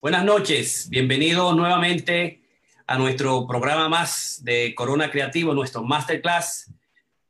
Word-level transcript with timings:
Buenas 0.00 0.24
noches, 0.24 0.88
bienvenidos 0.90 1.56
nuevamente 1.56 2.40
a 2.86 2.96
nuestro 2.98 3.48
programa 3.48 3.88
más 3.88 4.38
de 4.44 4.72
Corona 4.76 5.10
Creativo, 5.10 5.54
nuestro 5.54 5.82
Masterclass. 5.82 6.72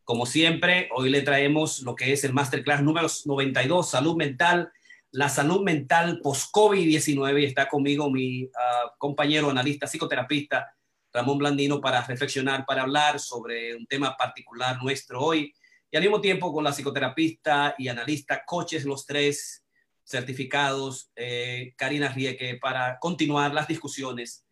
Como 0.04 0.26
siempre, 0.26 0.90
hoy 0.94 1.08
le 1.08 1.22
traemos 1.22 1.80
lo 1.80 1.94
que 1.94 2.12
es 2.12 2.24
el 2.24 2.34
Masterclass 2.34 2.82
número 2.82 3.08
92, 3.24 3.88
Salud 3.88 4.16
Mental, 4.16 4.70
la 5.12 5.30
salud 5.30 5.62
mental 5.62 6.20
post-COVID-19. 6.22 7.40
Y 7.40 7.44
está 7.46 7.70
conmigo 7.70 8.10
mi 8.10 8.44
uh, 8.44 8.50
compañero 8.98 9.48
analista, 9.48 9.86
psicoterapista, 9.86 10.70
Ramón 11.10 11.38
Blandino, 11.38 11.80
para 11.80 12.02
reflexionar, 12.04 12.66
para 12.66 12.82
hablar 12.82 13.18
sobre 13.18 13.76
un 13.76 13.86
tema 13.86 14.14
particular 14.14 14.76
nuestro 14.82 15.22
hoy. 15.22 15.54
Y 15.90 15.96
al 15.96 16.02
mismo 16.02 16.20
tiempo 16.20 16.52
con 16.52 16.64
la 16.64 16.74
psicoterapista 16.74 17.74
y 17.78 17.88
analista, 17.88 18.44
coches 18.44 18.84
los 18.84 19.06
tres 19.06 19.64
certificados, 20.08 21.10
eh, 21.14 21.74
Karina 21.76 22.08
Rieke, 22.08 22.56
para 22.56 22.98
continuar 22.98 23.52
las 23.52 23.68
discusiones 23.68 24.46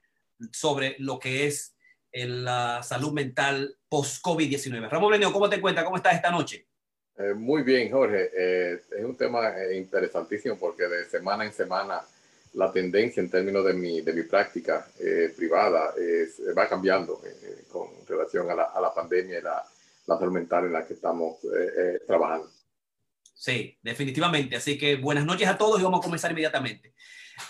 sobre 0.53 0.97
lo 0.99 1.19
que 1.19 1.47
es 1.47 1.75
la 2.13 2.83
salud 2.83 3.13
mental 3.13 3.77
post-COVID-19. 3.89 4.89
Ramón 4.89 5.09
Blandino, 5.09 5.33
¿cómo 5.33 5.49
te 5.49 5.57
encuentras? 5.57 5.85
¿Cómo 5.85 5.97
estás 5.97 6.15
esta 6.15 6.31
noche? 6.31 6.67
Eh, 7.19 7.35
muy 7.35 7.63
bien, 7.63 7.91
Jorge. 7.91 8.31
Eh, 8.35 8.81
es 8.91 9.05
un 9.05 9.17
tema 9.17 9.51
eh, 9.59 9.77
interesantísimo 9.77 10.59
porque 10.59 10.87
de 10.87 11.05
semana 11.07 11.45
en 11.45 11.53
semana 11.53 12.01
la 12.55 12.73
tendencia 12.73 13.23
en 13.23 13.31
términos 13.31 13.65
de 13.65 13.75
mi, 13.75 14.01
de 14.01 14.13
mi 14.15 14.23
práctica 14.23 14.87
privada 15.37 15.93
es, 15.99 16.41
va 16.57 16.67
cambiando 16.67 17.21
con 17.71 17.89
relación 18.09 18.51
a 18.51 18.55
la, 18.55 18.63
a 18.65 18.81
la, 18.81 18.95
pandemia 18.95 19.39
y 19.39 19.43
la, 19.43 19.63
la 20.07 20.19
salud 20.19 20.33
mental 20.33 20.65
en 20.65 20.73
la 20.73 20.87
que 20.87 20.95
estamos 20.95 21.37
trabajando. 22.07 22.49
Sí, 23.39 23.79
definitivamente. 23.83 24.57
Así 24.57 24.79
que 24.79 24.97
buenas 24.97 25.27
noches 25.27 25.47
a 25.47 25.59
todos 25.59 25.79
y 25.79 25.85
vamos 25.85 26.01
a 26.01 26.03
comenzar 26.03 26.31
inmediatamente. 26.31 26.95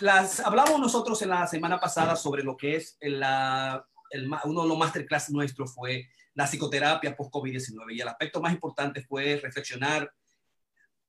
Las, 0.01 0.41
hablamos 0.41 0.81
nosotros 0.81 1.21
en 1.21 1.29
la 1.29 1.47
semana 1.47 1.79
pasada 1.79 2.17
sobre 2.17 2.43
lo 2.43 2.57
que 2.57 2.75
es 2.75 2.97
la, 2.99 3.87
el, 4.09 4.29
uno 4.43 4.63
de 4.63 4.67
los 4.67 4.77
masterclass 4.77 5.29
nuestros 5.29 5.73
fue 5.73 6.09
la 6.33 6.45
psicoterapia 6.45 7.15
post-COVID-19 7.15 7.93
y 7.93 8.01
el 8.01 8.07
aspecto 8.09 8.41
más 8.41 8.51
importante 8.51 9.01
fue 9.01 9.37
reflexionar 9.37 10.11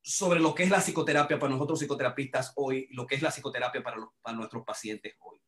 sobre 0.01 0.39
lo 0.39 0.55
que 0.55 0.63
es 0.63 0.71
la 0.71 0.81
psicoterapia 0.81 1.41
para 1.41 1.53
nosotros 1.53 1.81
psicoterapistas 1.81 2.53
hoy, 2.55 2.89
lo 2.93 3.05
que 3.05 3.17
es 3.17 3.23
la 3.23 3.33
psicoterapia 3.33 3.83
para, 3.83 3.97
para 4.23 4.37
nuestros 4.37 4.65
pacientes 4.65 5.17
hoy 5.19 5.41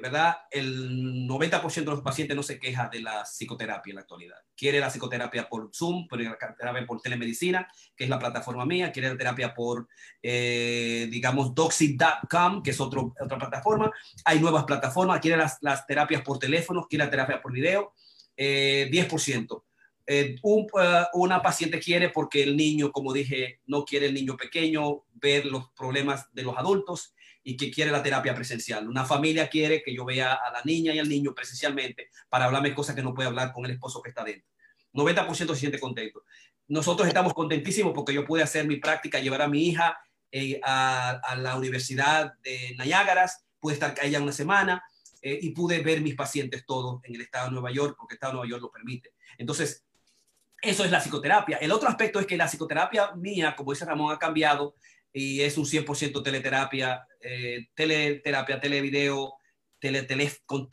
verdad, 0.00 0.36
el 0.50 1.26
90% 1.28 1.74
de 1.74 1.84
los 1.84 2.02
pacientes 2.02 2.36
no 2.36 2.42
se 2.42 2.58
queja 2.58 2.88
de 2.88 3.00
la 3.00 3.24
psicoterapia 3.24 3.90
en 3.90 3.94
la 3.96 4.00
actualidad. 4.02 4.36
Quiere 4.56 4.80
la 4.80 4.88
psicoterapia 4.88 5.48
por 5.48 5.70
Zoom, 5.74 6.06
quiere 6.06 6.24
la 6.24 6.38
terapia 6.56 6.86
por 6.86 7.00
telemedicina, 7.00 7.68
que 7.96 8.04
es 8.04 8.10
la 8.10 8.18
plataforma 8.18 8.64
mía, 8.66 8.92
quiere 8.92 9.10
la 9.10 9.16
terapia 9.16 9.54
por, 9.54 9.88
eh, 10.22 11.08
digamos, 11.10 11.54
doxy.com, 11.54 12.62
que 12.62 12.70
es 12.70 12.80
otro, 12.80 13.14
otra 13.20 13.38
plataforma. 13.38 13.92
Hay 14.24 14.40
nuevas 14.40 14.64
plataformas, 14.64 15.20
quiere 15.20 15.36
las, 15.36 15.58
las 15.60 15.86
terapias 15.86 16.22
por 16.22 16.38
teléfono, 16.38 16.86
quiere 16.88 17.04
la 17.04 17.10
terapia 17.10 17.42
por 17.42 17.52
video, 17.52 17.92
eh, 18.36 18.88
10%. 18.90 19.64
Eh, 20.06 20.36
un, 20.42 20.66
uh, 20.72 21.20
una 21.20 21.40
paciente 21.40 21.78
quiere 21.78 22.08
porque 22.08 22.42
el 22.42 22.56
niño, 22.56 22.90
como 22.90 23.12
dije, 23.12 23.60
no 23.66 23.84
quiere 23.84 24.06
el 24.06 24.14
niño 24.14 24.36
pequeño 24.36 25.04
ver 25.12 25.46
los 25.46 25.70
problemas 25.70 26.32
de 26.32 26.42
los 26.42 26.56
adultos 26.56 27.14
y 27.42 27.56
que 27.56 27.70
quiere 27.70 27.90
la 27.90 28.02
terapia 28.02 28.34
presencial. 28.34 28.88
Una 28.88 29.04
familia 29.04 29.48
quiere 29.48 29.82
que 29.82 29.94
yo 29.94 30.04
vea 30.04 30.34
a 30.34 30.52
la 30.52 30.62
niña 30.64 30.94
y 30.94 30.98
al 30.98 31.08
niño 31.08 31.34
presencialmente 31.34 32.10
para 32.28 32.46
hablarme 32.46 32.74
cosas 32.74 32.94
que 32.94 33.02
no 33.02 33.14
puede 33.14 33.28
hablar 33.28 33.52
con 33.52 33.64
el 33.64 33.72
esposo 33.72 34.02
que 34.02 34.10
está 34.10 34.24
dentro. 34.24 34.48
90% 34.92 35.54
se 35.54 35.56
siente 35.56 35.78
contento. 35.78 36.24
Nosotros 36.68 37.08
estamos 37.08 37.34
contentísimos 37.34 37.92
porque 37.94 38.12
yo 38.12 38.24
pude 38.24 38.42
hacer 38.42 38.66
mi 38.66 38.76
práctica, 38.76 39.20
llevar 39.20 39.42
a 39.42 39.48
mi 39.48 39.66
hija 39.66 39.98
eh, 40.30 40.60
a, 40.62 41.10
a, 41.10 41.36
la 41.36 41.56
Universidad 41.56 42.34
de 42.42 42.76
Niágaras, 42.78 43.44
pude 43.58 43.74
estar 43.74 43.94
ella 44.02 44.20
una 44.20 44.32
semana 44.32 44.82
eh, 45.22 45.38
y 45.42 45.50
pude 45.50 45.80
ver 45.80 46.00
mis 46.00 46.14
pacientes 46.14 46.64
todos 46.64 47.00
en 47.04 47.14
el 47.14 47.20
estado 47.22 47.46
de 47.46 47.52
Nueva 47.52 47.72
York, 47.72 47.96
porque 47.98 48.14
el 48.14 48.16
estado 48.16 48.32
de 48.32 48.36
Nueva 48.36 48.50
York 48.50 48.62
lo 48.62 48.70
permite. 48.70 49.14
Entonces, 49.36 49.84
eso 50.62 50.84
es 50.84 50.90
la 50.90 51.00
psicoterapia. 51.00 51.58
El 51.58 51.72
otro 51.72 51.88
aspecto 51.88 52.20
es 52.20 52.26
que 52.26 52.36
la 52.36 52.46
psicoterapia 52.46 53.12
mía, 53.16 53.54
como 53.56 53.72
dice 53.72 53.84
Ramón, 53.84 54.14
ha 54.14 54.18
cambiado 54.18 54.76
y 55.12 55.40
es 55.40 55.58
un 55.58 55.64
100% 55.64 56.22
teleterapia, 56.22 57.06
eh, 57.20 57.68
teleterapia, 57.74 58.60
televideo, 58.60 59.34
tele, 59.78 60.02
tele, 60.02 60.32
con 60.46 60.68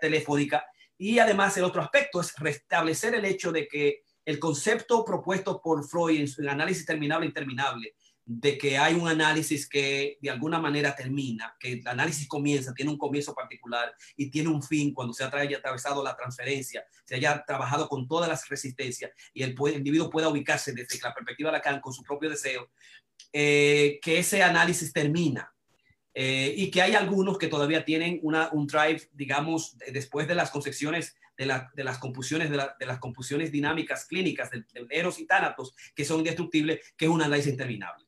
telefónica. 0.00 0.64
Y 0.96 1.18
además 1.18 1.56
el 1.56 1.64
otro 1.64 1.82
aspecto 1.82 2.20
es 2.20 2.34
restablecer 2.36 3.14
el 3.14 3.24
hecho 3.24 3.52
de 3.52 3.66
que 3.66 4.02
el 4.24 4.38
concepto 4.38 5.04
propuesto 5.04 5.60
por 5.62 5.86
Freud 5.88 6.20
en 6.20 6.28
su 6.28 6.46
análisis 6.48 6.84
terminable 6.84 7.24
e 7.26 7.28
interminable, 7.28 7.94
de 8.32 8.56
que 8.56 8.78
hay 8.78 8.94
un 8.94 9.08
análisis 9.08 9.68
que 9.68 10.18
de 10.20 10.30
alguna 10.30 10.60
manera 10.60 10.94
termina, 10.94 11.56
que 11.58 11.72
el 11.72 11.88
análisis 11.88 12.28
comienza, 12.28 12.72
tiene 12.74 12.92
un 12.92 12.98
comienzo 12.98 13.34
particular 13.34 13.92
y 14.16 14.30
tiene 14.30 14.50
un 14.50 14.62
fin 14.62 14.94
cuando 14.94 15.12
se 15.12 15.24
haya 15.24 15.58
atravesado 15.58 16.04
la 16.04 16.14
transferencia, 16.14 16.84
se 17.04 17.16
haya 17.16 17.42
trabajado 17.44 17.88
con 17.88 18.06
todas 18.06 18.28
las 18.28 18.48
resistencias 18.48 19.10
y 19.32 19.42
el, 19.42 19.56
el 19.66 19.74
individuo 19.74 20.10
pueda 20.10 20.28
ubicarse 20.28 20.72
desde 20.72 21.00
la 21.02 21.12
perspectiva 21.12 21.50
de 21.50 21.56
Lacan 21.56 21.80
con 21.80 21.92
su 21.92 22.04
propio 22.04 22.30
deseo, 22.30 22.70
eh, 23.32 23.98
que 24.02 24.18
ese 24.18 24.42
análisis 24.42 24.92
termina. 24.92 25.52
Eh, 26.12 26.54
y 26.56 26.70
que 26.72 26.82
hay 26.82 26.94
algunos 26.94 27.38
que 27.38 27.46
todavía 27.46 27.84
tienen 27.84 28.18
una, 28.22 28.50
un 28.52 28.66
drive, 28.66 29.08
digamos, 29.12 29.78
después 29.92 30.26
de 30.26 30.34
las 30.34 30.50
concepciones 30.50 31.14
de, 31.38 31.46
la, 31.46 31.70
de 31.74 31.84
las 31.84 31.98
compusiones, 31.98 32.50
de, 32.50 32.56
la, 32.56 32.76
de, 32.78 32.84
las 32.84 32.98
compusiones 32.98 33.52
dinámicas 33.52 34.06
clínicas 34.06 34.50
de, 34.50 34.64
de, 34.72 34.86
Eros 34.90 35.20
y 35.20 35.26
Tánatos, 35.26 35.72
que 35.94 36.04
son 36.04 36.18
indestructibles, 36.18 36.80
que 36.96 37.04
es 37.04 37.10
un 37.10 37.22
análisis 37.22 37.52
interminable. 37.52 38.04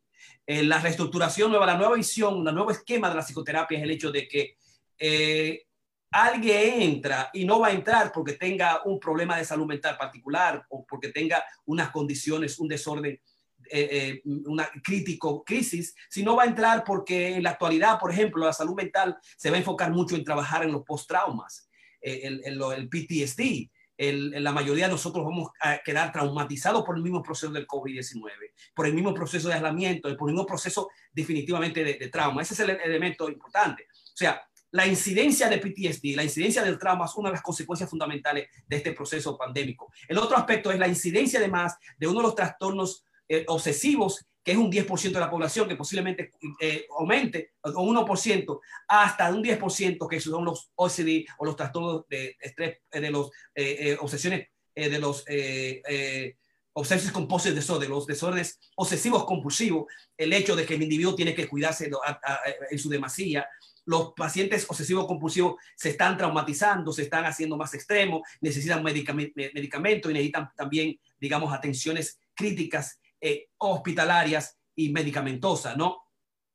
Eh, 0.46 0.62
la 0.64 0.80
reestructuración 0.80 1.50
nueva, 1.50 1.66
la 1.66 1.76
nueva 1.76 1.94
visión, 1.94 2.46
el 2.46 2.54
nuevo 2.54 2.70
esquema 2.70 3.08
de 3.08 3.14
la 3.14 3.22
psicoterapia 3.22 3.78
es 3.78 3.84
el 3.84 3.90
hecho 3.92 4.10
de 4.10 4.26
que 4.26 4.56
eh, 4.98 5.66
alguien 6.10 6.82
entra 6.82 7.30
y 7.32 7.44
no 7.44 7.60
va 7.60 7.68
a 7.68 7.72
entrar 7.72 8.12
porque 8.12 8.32
tenga 8.34 8.82
un 8.84 8.98
problema 8.98 9.38
de 9.38 9.44
salud 9.44 9.66
mental 9.66 9.96
particular 9.96 10.66
o 10.68 10.84
porque 10.84 11.08
tenga 11.08 11.44
unas 11.64 11.90
condiciones, 11.90 12.58
un 12.58 12.68
desorden 12.68 13.20
eh, 13.74 13.88
eh, 13.90 14.22
una 14.44 14.68
crítico 14.84 15.42
crisis, 15.42 15.94
sino 16.10 16.36
va 16.36 16.42
a 16.42 16.46
entrar 16.46 16.84
porque 16.84 17.36
en 17.36 17.42
la 17.42 17.50
actualidad, 17.52 17.98
por 17.98 18.12
ejemplo, 18.12 18.44
la 18.44 18.52
salud 18.52 18.74
mental 18.74 19.16
se 19.38 19.48
va 19.48 19.56
a 19.56 19.60
enfocar 19.60 19.90
mucho 19.90 20.14
en 20.14 20.24
trabajar 20.24 20.62
en 20.62 20.72
los 20.72 20.84
post-traumas, 20.84 21.70
eh, 22.02 22.20
el, 22.24 22.42
el, 22.44 22.60
el, 22.60 22.88
PTSD. 22.90 23.70
El, 23.96 24.44
la 24.44 24.52
mayoría 24.52 24.86
de 24.86 24.92
nosotros 24.92 25.24
vamos 25.24 25.48
a 25.58 25.78
quedar 25.78 26.12
traumatizados 26.12 26.84
por 26.84 26.96
el 26.96 27.02
mismo 27.02 27.22
proceso 27.22 27.50
del 27.50 27.66
COVID-19, 27.66 28.30
por 28.74 28.86
el 28.86 28.92
mismo 28.92 29.14
proceso 29.14 29.48
de 29.48 29.54
aislamiento, 29.54 30.14
por 30.18 30.28
el 30.28 30.34
mismo 30.34 30.46
proceso 30.46 30.90
definitivamente 31.10 31.82
de, 31.82 32.08
trauma. 32.08 32.42
Ese 32.42 32.52
es 32.52 32.60
el 32.60 32.70
elemento 32.70 33.30
importante. 33.30 33.86
O 33.90 34.16
sea, 34.16 34.42
la 34.72 34.86
incidencia 34.86 35.48
de 35.48 35.56
PTSD, 35.56 36.14
la 36.14 36.24
incidencia 36.24 36.62
del 36.62 36.78
trauma 36.78 37.06
es 37.06 37.14
una 37.16 37.30
de 37.30 37.36
las 37.36 37.42
consecuencias 37.42 37.88
fundamentales 37.88 38.48
de 38.66 38.76
este 38.76 38.92
proceso 38.92 39.38
pandémico. 39.38 39.90
El 40.06 40.18
otro 40.18 40.36
aspecto 40.36 40.70
es 40.70 40.78
la 40.78 40.88
incidencia 40.88 41.38
además 41.38 41.78
de 41.96 42.06
uno 42.06 42.18
de 42.18 42.24
los 42.24 42.34
trastornos 42.34 43.06
eh, 43.32 43.44
obsesivos, 43.48 44.26
que 44.44 44.52
es 44.52 44.58
un 44.58 44.70
10% 44.70 45.10
de 45.10 45.20
la 45.20 45.30
población, 45.30 45.66
que 45.66 45.74
posiblemente 45.74 46.32
eh, 46.60 46.86
aumente 46.98 47.52
un 47.64 47.96
1% 47.96 48.60
hasta 48.88 49.30
un 49.32 49.42
10%, 49.42 50.06
que 50.06 50.20
son 50.20 50.44
los 50.44 50.70
OCD 50.74 51.24
o 51.38 51.46
los 51.46 51.56
trastornos 51.56 52.06
de 52.08 52.36
estrés, 52.38 52.80
eh, 52.90 53.00
de 53.00 53.10
los 53.10 53.30
eh, 53.54 53.96
obsesiones, 54.00 54.48
eh, 54.74 54.90
de 54.90 54.98
los 54.98 55.24
obsessive 56.74 57.12
compulsive 57.12 57.54
disorder, 57.54 57.88
los 57.88 58.06
desórdenes 58.06 58.58
obsesivos 58.76 59.24
compulsivos, 59.24 59.86
el 60.16 60.32
hecho 60.34 60.54
de 60.54 60.66
que 60.66 60.74
el 60.74 60.82
individuo 60.82 61.14
tiene 61.14 61.34
que 61.34 61.48
cuidarse 61.48 61.90
en 62.70 62.78
su 62.78 62.90
demasía, 62.90 63.46
los 63.84 64.12
pacientes 64.14 64.66
obsesivos 64.68 65.06
compulsivos 65.06 65.56
se 65.74 65.90
están 65.90 66.16
traumatizando, 66.16 66.92
se 66.92 67.02
están 67.02 67.24
haciendo 67.24 67.56
más 67.56 67.74
extremos, 67.74 68.22
necesitan 68.40 68.82
medicamentos 68.82 70.10
y 70.10 70.14
necesitan 70.14 70.50
también, 70.54 70.98
digamos, 71.18 71.52
atenciones 71.52 72.18
críticas 72.34 73.00
eh, 73.22 73.50
hospitalarias 73.58 74.58
y 74.74 74.90
medicamentosas, 74.90 75.76
¿no? 75.76 76.02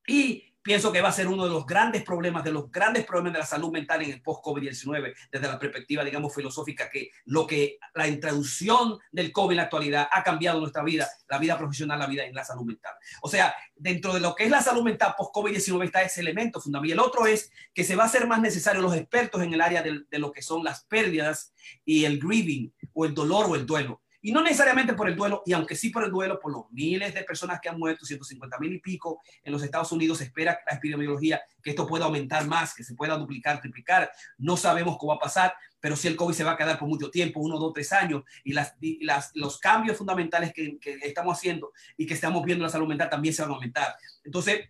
Y 0.05 0.47
pienso 0.67 0.91
que 0.91 0.99
va 0.99 1.07
a 1.07 1.13
ser 1.13 1.29
uno 1.29 1.45
de 1.45 1.49
los 1.49 1.65
grandes 1.65 2.03
problemas, 2.03 2.43
de 2.43 2.51
los 2.51 2.69
grandes 2.69 3.05
problemas 3.05 3.31
de 3.31 3.39
la 3.39 3.45
salud 3.45 3.71
mental 3.71 4.01
en 4.01 4.11
el 4.11 4.21
post-COVID-19, 4.21 5.15
desde 5.31 5.47
la 5.47 5.57
perspectiva, 5.57 6.03
digamos, 6.03 6.35
filosófica, 6.35 6.89
que 6.89 7.09
lo 7.23 7.47
que 7.47 7.77
la 7.95 8.05
introducción 8.05 8.99
del 9.09 9.31
COVID 9.31 9.51
en 9.51 9.57
la 9.57 9.63
actualidad 9.63 10.09
ha 10.11 10.23
cambiado 10.23 10.59
nuestra 10.59 10.83
vida, 10.83 11.07
la 11.29 11.37
vida 11.37 11.57
profesional, 11.57 11.99
la 11.99 12.07
vida 12.07 12.25
en 12.25 12.35
la 12.35 12.43
salud 12.43 12.65
mental. 12.65 12.95
O 13.21 13.29
sea, 13.29 13.55
dentro 13.77 14.13
de 14.13 14.19
lo 14.19 14.35
que 14.35 14.43
es 14.43 14.51
la 14.51 14.61
salud 14.61 14.83
mental 14.83 15.15
post-COVID-19 15.17 15.85
está 15.85 16.01
ese 16.01 16.19
elemento 16.19 16.59
fundamental. 16.59 16.89
Y 16.89 16.91
el 16.91 16.99
otro 16.99 17.25
es 17.27 17.49
que 17.73 17.85
se 17.85 17.95
va 17.95 18.03
a 18.03 18.07
hacer 18.07 18.27
más 18.27 18.41
necesario 18.41 18.81
los 18.81 18.93
expertos 18.93 19.41
en 19.41 19.53
el 19.53 19.61
área 19.61 19.81
de, 19.81 20.01
de 20.11 20.19
lo 20.19 20.33
que 20.33 20.41
son 20.41 20.65
las 20.65 20.83
pérdidas 20.83 21.53
y 21.85 22.03
el 22.03 22.19
grieving 22.19 22.73
o 22.91 23.05
el 23.05 23.13
dolor 23.13 23.45
o 23.49 23.55
el 23.55 23.65
duelo 23.65 24.01
y 24.27 24.33
no 24.33 24.41
necesariamente 24.41 24.93
por 24.93 25.07
el 25.07 25.15
duelo, 25.15 25.41
y 25.45 25.53
aunque 25.53 25.73
sí 25.73 25.89
por 25.89 26.03
el 26.03 26.11
duelo, 26.11 26.37
por 26.37 26.51
los 26.51 26.69
miles 26.71 27.13
de 27.13 27.23
personas 27.23 27.61
que 27.61 27.69
han 27.69 27.79
muerto, 27.79 28.05
150 28.05 28.59
mil 28.59 28.73
y 28.73 28.79
pico 28.79 29.21
en 29.41 29.53
los 29.53 29.63
Estados 29.63 29.89
Unidos, 29.93 30.17
se 30.17 30.25
espera 30.25 30.59
la 30.69 30.75
epidemiología 30.75 31.41
que 31.63 31.69
esto 31.69 31.87
pueda 31.87 32.03
aumentar 32.03 32.45
más, 32.45 32.75
que 32.75 32.83
se 32.83 32.93
pueda 32.93 33.15
duplicar, 33.15 33.61
triplicar. 33.61 34.11
No 34.37 34.57
sabemos 34.57 34.97
cómo 34.97 35.13
va 35.13 35.15
a 35.15 35.19
pasar, 35.19 35.53
pero 35.79 35.95
si 35.95 36.09
el 36.09 36.17
COVID 36.17 36.33
se 36.33 36.43
va 36.43 36.51
a 36.51 36.57
quedar 36.57 36.77
por 36.77 36.89
mucho 36.89 37.09
tiempo, 37.09 37.39
uno, 37.39 37.57
dos, 37.57 37.71
tres 37.71 37.93
años, 37.93 38.23
y, 38.43 38.51
las, 38.51 38.75
y 38.81 39.01
las, 39.05 39.31
los 39.33 39.59
cambios 39.59 39.95
fundamentales 39.95 40.51
que, 40.51 40.77
que 40.77 40.95
estamos 41.03 41.37
haciendo 41.37 41.71
y 41.95 42.05
que 42.05 42.13
estamos 42.13 42.43
viendo 42.43 42.63
en 42.63 42.67
la 42.67 42.71
salud 42.73 42.89
mental 42.89 43.09
también 43.09 43.33
se 43.33 43.43
van 43.43 43.51
a 43.51 43.53
aumentar. 43.53 43.95
Entonces, 44.25 44.67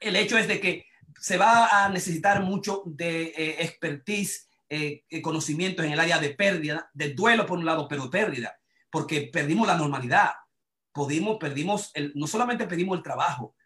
el 0.00 0.16
hecho 0.16 0.36
es 0.36 0.46
de 0.46 0.60
que 0.60 0.84
se 1.18 1.38
va 1.38 1.86
a 1.86 1.88
necesitar 1.88 2.42
mucho 2.42 2.82
de 2.84 3.32
eh, 3.34 3.56
expertise, 3.62 4.50
eh, 4.68 5.02
conocimientos 5.22 5.86
en 5.86 5.92
el 5.92 6.00
área 6.00 6.18
de 6.18 6.34
pérdida, 6.34 6.90
de 6.92 7.14
duelo 7.14 7.46
por 7.46 7.58
un 7.58 7.64
lado, 7.64 7.88
pero 7.88 8.10
pérdida, 8.10 8.58
porque 8.92 9.30
perdimos 9.32 9.66
la 9.66 9.78
normalidad. 9.78 10.32
Pudimos, 10.92 11.38
perdimos, 11.38 11.90
el, 11.94 12.12
no 12.14 12.26
solamente 12.26 12.66
perdimos 12.66 12.98
el 12.98 13.02
trabajo, 13.02 13.56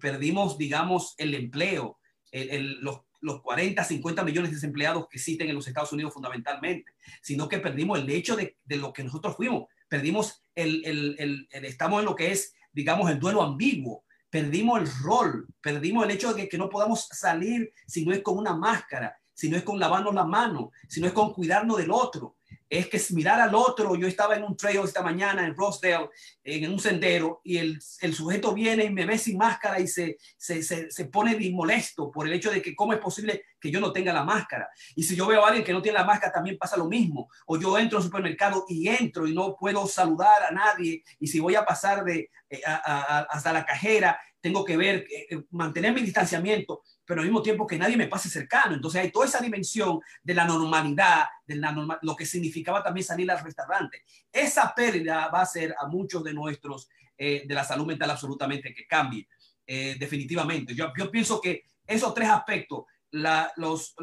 perdimos, 0.00 0.58
digamos, 0.58 1.14
el 1.18 1.34
empleo, 1.36 2.00
los, 2.32 3.02
los 3.20 3.40
40, 3.42 3.84
50 3.84 4.24
millones 4.24 4.50
de 4.50 4.56
desempleados 4.56 5.06
que 5.08 5.18
existen 5.18 5.48
en 5.48 5.54
los 5.54 5.68
Estados 5.68 5.92
Unidos 5.92 6.12
fundamentalmente, 6.12 6.90
sino 7.22 7.48
que 7.48 7.58
perdimos 7.58 8.00
el 8.00 8.10
hecho 8.10 8.34
de, 8.34 8.56
lo 8.70 8.92
que 8.92 9.04
nosotros 9.04 9.36
fuimos. 9.36 9.68
Perdimos 9.88 10.42
el, 10.56 10.84
el, 10.84 11.46
el, 11.52 11.64
estamos 11.64 12.00
en 12.00 12.06
lo 12.06 12.16
que 12.16 12.32
es, 12.32 12.52
digamos, 12.72 13.08
el 13.08 13.20
duelo 13.20 13.42
ambiguo. 13.42 14.04
Perdimos 14.30 14.80
el 14.80 14.88
rol, 15.04 15.46
perdimos 15.60 16.04
el 16.04 16.10
hecho 16.10 16.34
de 16.34 16.42
que, 16.42 16.48
que 16.48 16.58
no 16.58 16.68
podamos 16.68 17.06
salir 17.12 17.72
si 17.86 18.04
no 18.04 18.12
es 18.12 18.20
con 18.22 18.36
una 18.36 18.56
máscara, 18.56 19.16
si 19.32 19.48
no 19.48 19.56
es 19.56 19.62
con 19.62 19.78
lavarnos 19.78 20.12
la 20.12 20.24
mano, 20.24 20.72
si 20.88 21.00
no 21.00 21.06
es 21.06 21.12
con 21.12 21.32
cuidarnos 21.32 21.76
del 21.76 21.92
otro 21.92 22.34
es 22.78 22.88
que 22.88 23.00
mirar 23.14 23.38
al 23.38 23.54
otro. 23.54 23.96
Yo 23.96 24.08
estaba 24.08 24.34
en 24.34 24.44
un 24.44 24.56
trail 24.56 24.80
esta 24.82 25.02
mañana 25.02 25.46
en 25.46 25.54
Rosedale, 25.54 26.08
en 26.42 26.72
un 26.72 26.80
sendero, 26.80 27.42
y 27.44 27.58
el, 27.58 27.78
el 28.00 28.14
sujeto 28.14 28.54
viene 28.54 28.84
y 28.84 28.90
me 28.90 29.04
ve 29.04 29.18
sin 29.18 29.36
máscara 29.36 29.78
y 29.78 29.86
se, 29.86 30.16
se, 30.38 30.62
se, 30.62 30.90
se 30.90 31.04
pone 31.04 31.36
molesto 31.50 32.10
por 32.10 32.26
el 32.26 32.32
hecho 32.32 32.50
de 32.50 32.62
que 32.62 32.74
cómo 32.74 32.94
es 32.94 32.98
posible 32.98 33.44
que 33.60 33.70
yo 33.70 33.78
no 33.78 33.92
tenga 33.92 34.12
la 34.14 34.24
máscara. 34.24 34.70
Y 34.96 35.02
si 35.02 35.14
yo 35.14 35.26
veo 35.26 35.44
a 35.44 35.48
alguien 35.48 35.64
que 35.64 35.72
no 35.74 35.82
tiene 35.82 35.98
la 35.98 36.04
máscara, 36.04 36.32
también 36.32 36.56
pasa 36.56 36.78
lo 36.78 36.86
mismo. 36.86 37.28
O 37.46 37.58
yo 37.58 37.78
entro 37.78 37.98
al 37.98 38.04
supermercado 38.04 38.64
y 38.68 38.88
entro 38.88 39.26
y 39.26 39.34
no 39.34 39.54
puedo 39.54 39.86
saludar 39.86 40.42
a 40.48 40.50
nadie. 40.50 41.04
Y 41.20 41.26
si 41.26 41.40
voy 41.40 41.56
a 41.56 41.66
pasar 41.66 42.04
de, 42.04 42.30
eh, 42.48 42.62
a, 42.66 42.74
a, 42.74 43.18
hasta 43.24 43.52
la 43.52 43.66
cajera, 43.66 44.18
tengo 44.42 44.64
que 44.64 44.76
ver, 44.76 45.06
eh, 45.08 45.42
mantener 45.50 45.94
mi 45.94 46.02
distanciamiento 46.02 46.82
pero 47.04 47.20
al 47.20 47.26
mismo 47.26 47.42
tiempo 47.42 47.66
que 47.66 47.78
nadie 47.78 47.96
me 47.96 48.06
pase 48.06 48.28
cercano. 48.28 48.74
Entonces 48.74 49.02
hay 49.02 49.10
toda 49.10 49.26
esa 49.26 49.40
dimensión 49.40 50.00
de 50.22 50.34
la 50.34 50.44
normalidad, 50.44 51.26
de 51.46 51.56
la 51.56 51.72
normal, 51.72 51.98
lo 52.02 52.16
que 52.16 52.26
significaba 52.26 52.82
también 52.82 53.04
salir 53.04 53.30
al 53.30 53.42
restaurante. 53.42 54.02
Esa 54.32 54.74
pérdida 54.74 55.28
va 55.28 55.40
a 55.40 55.42
hacer 55.42 55.74
a 55.78 55.86
muchos 55.88 56.22
de 56.24 56.32
nuestros 56.32 56.88
eh, 57.18 57.42
de 57.46 57.54
la 57.54 57.64
salud 57.64 57.86
mental 57.86 58.10
absolutamente 58.10 58.72
que 58.72 58.86
cambie, 58.86 59.28
eh, 59.66 59.96
definitivamente. 59.98 60.74
Yo, 60.74 60.92
yo, 60.96 61.10
pienso 61.10 61.40
que 61.40 61.64
esos 61.86 62.14
tres 62.14 62.28
aspectos, 62.28 62.84
la, 63.10 63.52
los 63.56 63.94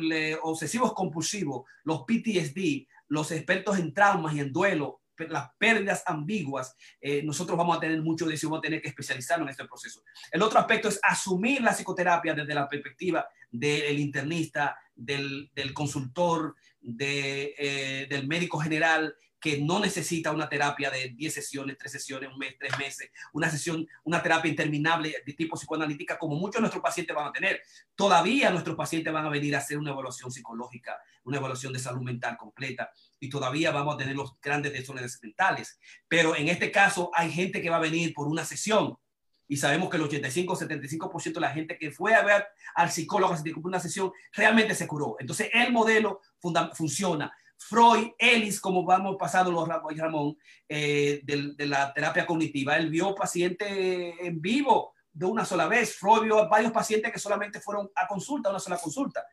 obsesivos 0.44 0.94
compulsivos, 0.94 1.64
los 1.84 2.02
PTSD, 2.02 2.86
los 3.08 3.32
expertos 3.32 3.80
en 3.80 3.94
traumas 3.94 4.36
y 4.36 4.40
en 4.40 4.54
duelo, 4.54 4.99
las 5.28 5.50
pérdidas 5.58 6.04
ambiguas, 6.06 6.76
eh, 7.02 7.22
nosotros 7.24 7.58
vamos 7.58 7.78
a 7.78 7.80
tener 7.80 8.02
mucho 8.02 8.26
de 8.26 8.36
eso 8.36 8.46
y 8.46 8.50
vamos 8.50 8.60
a 8.60 8.68
tener 8.68 8.82
que 8.82 8.90
especializarnos 8.90 9.48
en 9.48 9.52
este 9.52 9.66
proceso. 9.66 10.04
El 10.32 10.42
otro 10.42 10.60
aspecto 10.60 10.88
es 10.88 11.00
asumir 11.04 11.62
la 11.62 11.74
psicoterapia 11.74 12.34
desde 12.34 12.54
la 12.54 12.68
perspectiva 12.68 13.28
del 13.52 14.00
internista, 14.00 14.78
del, 14.96 15.52
del 15.54 15.74
consultor, 15.74 16.56
de, 16.82 17.56
eh, 17.58 18.08
del 18.10 18.28
médico 18.28 18.60
general, 18.60 19.16
que 19.40 19.62
no 19.62 19.80
necesita 19.80 20.32
una 20.32 20.50
terapia 20.50 20.92
de 20.92 21.10
10 21.10 21.34
sesiones, 21.34 21.78
3 21.78 21.92
sesiones, 21.92 22.30
un 22.32 22.38
mes, 22.38 22.56
3 22.60 22.78
meses, 22.78 23.10
una 23.34 23.50
sesión, 23.50 23.88
una 24.04 24.22
terapia 24.22 24.50
interminable 24.50 25.16
de 25.26 25.34
tipo 25.34 25.56
psicoanalítica, 25.56 26.18
como 26.18 26.36
muchos 26.36 26.56
de 26.56 26.62
nuestros 26.62 26.84
pacientes 26.84 27.16
van 27.16 27.28
a 27.28 27.32
tener. 27.32 27.62
Todavía 27.96 28.50
nuestros 28.50 28.76
pacientes 28.76 29.14
van 29.14 29.26
a 29.26 29.30
venir 29.30 29.56
a 29.56 29.60
hacer 29.60 29.78
una 29.78 29.92
evaluación 29.92 30.32
psicológica, 30.32 31.00
una 31.24 31.38
evaluación 31.38 31.72
de 31.72 31.80
salud 31.80 32.02
mental 32.02 32.36
completa, 32.36 32.92
y 33.20 33.30
todavía 33.30 33.72
vamos 33.72 33.96
a 33.96 33.98
tener 33.98 34.16
los 34.16 34.40
grandes 34.42 34.74
desórdenes 34.74 35.20
mentales. 35.22 35.80
Pero 36.08 36.36
en 36.36 36.48
este 36.48 36.72
caso 36.72 37.12
hay 37.14 37.32
gente 37.32 37.62
que 37.62 37.70
va 37.70 37.78
a 37.78 37.82
venir 37.82 38.14
por 38.14 38.28
una 38.28 38.46
sesión, 38.46 38.98
y 39.52 39.58
sabemos 39.58 39.90
que 39.90 39.98
el 39.98 40.04
85-75% 40.04 41.34
de 41.34 41.40
la 41.40 41.50
gente 41.50 41.78
que 41.78 41.90
fue 41.90 42.14
a 42.14 42.24
ver 42.24 42.48
al 42.76 42.92
psicólogo 42.92 43.34
a 43.34 43.42
una 43.64 43.80
sesión 43.80 44.12
realmente 44.32 44.76
se 44.76 44.86
curó. 44.86 45.16
Entonces, 45.20 45.50
el 45.52 45.74
modelo 45.74 46.22
funciona. 46.76 47.34
Freud, 47.58 48.12
Ellis, 48.20 48.62
como 48.62 48.86
vamos 48.86 49.18
pasando 49.20 49.52
los 49.52 49.68
Ramón, 49.68 50.38
eh, 50.68 51.22
de, 51.24 51.54
de, 51.56 51.66
la 51.66 51.92
terapia 51.92 52.28
cognitiva, 52.28 52.78
él 52.78 52.92
vio 52.92 53.16
pacientes 53.16 53.68
en 53.70 54.40
vivo 54.40 54.94
de 55.12 55.26
una 55.26 55.44
sola 55.44 55.68
vez. 55.68 55.96
Freud 55.96 56.26
vio 56.26 56.48
varios 56.48 56.72
pacientes 56.72 57.12
que 57.12 57.20
solamente 57.20 57.60
fueron 57.60 57.90
a 57.96 58.08
consulta, 58.08 58.52
una 58.52 58.60
sola 58.60 58.78
consulta. 58.78 59.26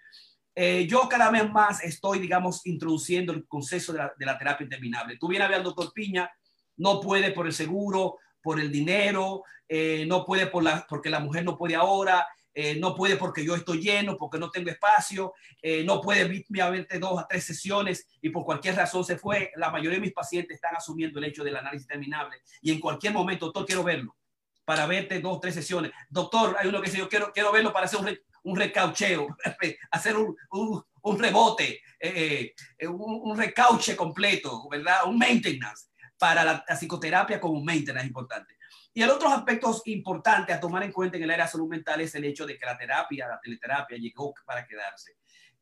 Eh, 0.59 0.87
yo 0.89 1.07
cada 1.09 1.31
vez 1.31 1.49
más 1.51 1.85
estoy, 1.85 2.19
digamos, 2.19 2.67
introduciendo 2.67 3.33
el 3.33 3.47
concepto 3.47 3.93
de 3.93 3.99
la, 3.99 4.13
de 4.19 4.27
la 4.27 4.39
terapia 4.39 4.65
interminable. 4.65 5.19
Tú 5.19 5.29
vienes 5.29 5.47
a 5.47 5.49
ver 5.51 5.59
al 5.59 5.65
doctor 5.65 5.93
Piña, 5.93 6.31
no 6.79 7.01
puede 7.01 7.31
por 7.31 7.47
el 7.47 7.53
seguro, 7.53 8.17
por 8.43 8.59
el 8.59 8.73
dinero, 8.73 9.43
eh, 9.69 10.05
no 10.07 10.25
puede 10.25 10.47
por 10.47 10.63
la, 10.63 10.87
porque 10.89 11.11
la 11.11 11.21
mujer 11.21 11.45
no 11.45 11.59
puede 11.59 11.75
ahora, 11.75 12.27
eh, 12.55 12.77
no 12.77 12.95
puede 12.95 13.17
porque 13.17 13.45
yo 13.45 13.55
estoy 13.55 13.83
lleno, 13.83 14.17
porque 14.17 14.39
no 14.39 14.51
tengo 14.51 14.71
espacio, 14.71 15.35
eh, 15.61 15.85
no 15.85 16.01
puede 16.01 16.45
verte 16.49 16.99
dos 16.99 17.21
a 17.21 17.27
tres 17.27 17.45
sesiones 17.45 18.07
y 18.23 18.31
por 18.31 18.45
cualquier 18.45 18.77
razón 18.77 19.05
se 19.05 19.19
fue. 19.19 19.51
La 19.57 19.71
mayoría 19.71 19.99
de 19.99 20.07
mis 20.07 20.13
pacientes 20.13 20.55
están 20.55 20.75
asumiendo 20.75 21.19
el 21.19 21.27
hecho 21.27 21.45
del 21.45 21.57
análisis 21.57 21.87
terminable 21.87 22.39
y 22.63 22.73
en 22.73 22.81
cualquier 22.81 23.13
momento, 23.13 23.47
doctor, 23.47 23.67
quiero 23.67 23.85
verlo 23.85 24.17
para 24.65 24.87
verte 24.87 25.21
dos, 25.21 25.41
tres 25.41 25.55
sesiones. 25.55 25.93
Doctor, 26.09 26.57
hay 26.59 26.69
uno 26.69 26.81
que 26.81 26.87
dice, 26.87 26.99
yo 26.99 27.09
quiero, 27.09 27.33
quiero 27.33 27.53
verlo 27.53 27.73
para 27.73 27.87
hacer 27.87 28.01
un, 28.01 28.19
un 28.47 28.57
recaucheo, 28.57 29.37
hacer 29.91 30.17
un, 30.17 30.37
un, 30.53 30.83
un 31.03 31.19
rebote, 31.19 31.81
eh, 31.99 32.55
eh, 32.79 32.87
un, 32.87 33.21
un, 33.31 33.37
recauche 33.37 33.97
completo, 33.97 34.69
¿verdad? 34.69 35.07
Un 35.07 35.19
maintenance 35.19 35.89
para 36.19 36.45
la, 36.45 36.65
la 36.67 36.77
psicoterapia 36.77 37.41
como 37.41 37.59
un 37.59 37.65
maintenance 37.65 38.07
importante. 38.07 38.57
Y 38.95 39.03
el 39.03 39.11
otro 39.11 39.29
aspecto 39.29 39.83
importante 39.87 40.53
a 40.53 40.61
tomar 40.61 40.83
en 40.83 40.93
cuenta 40.93 41.17
en 41.17 41.25
el 41.25 41.31
área 41.31 41.45
de 41.45 41.51
salud 41.51 41.69
mental 41.69 42.01
es 42.01 42.15
el 42.15 42.25
hecho 42.25 42.47
de 42.47 42.57
que 42.57 42.65
la 42.65 42.79
terapia, 42.79 43.29
la 43.29 43.41
teleterapia 43.41 43.99
llegó 43.99 44.33
para 44.47 44.67
quedarse. 44.67 45.17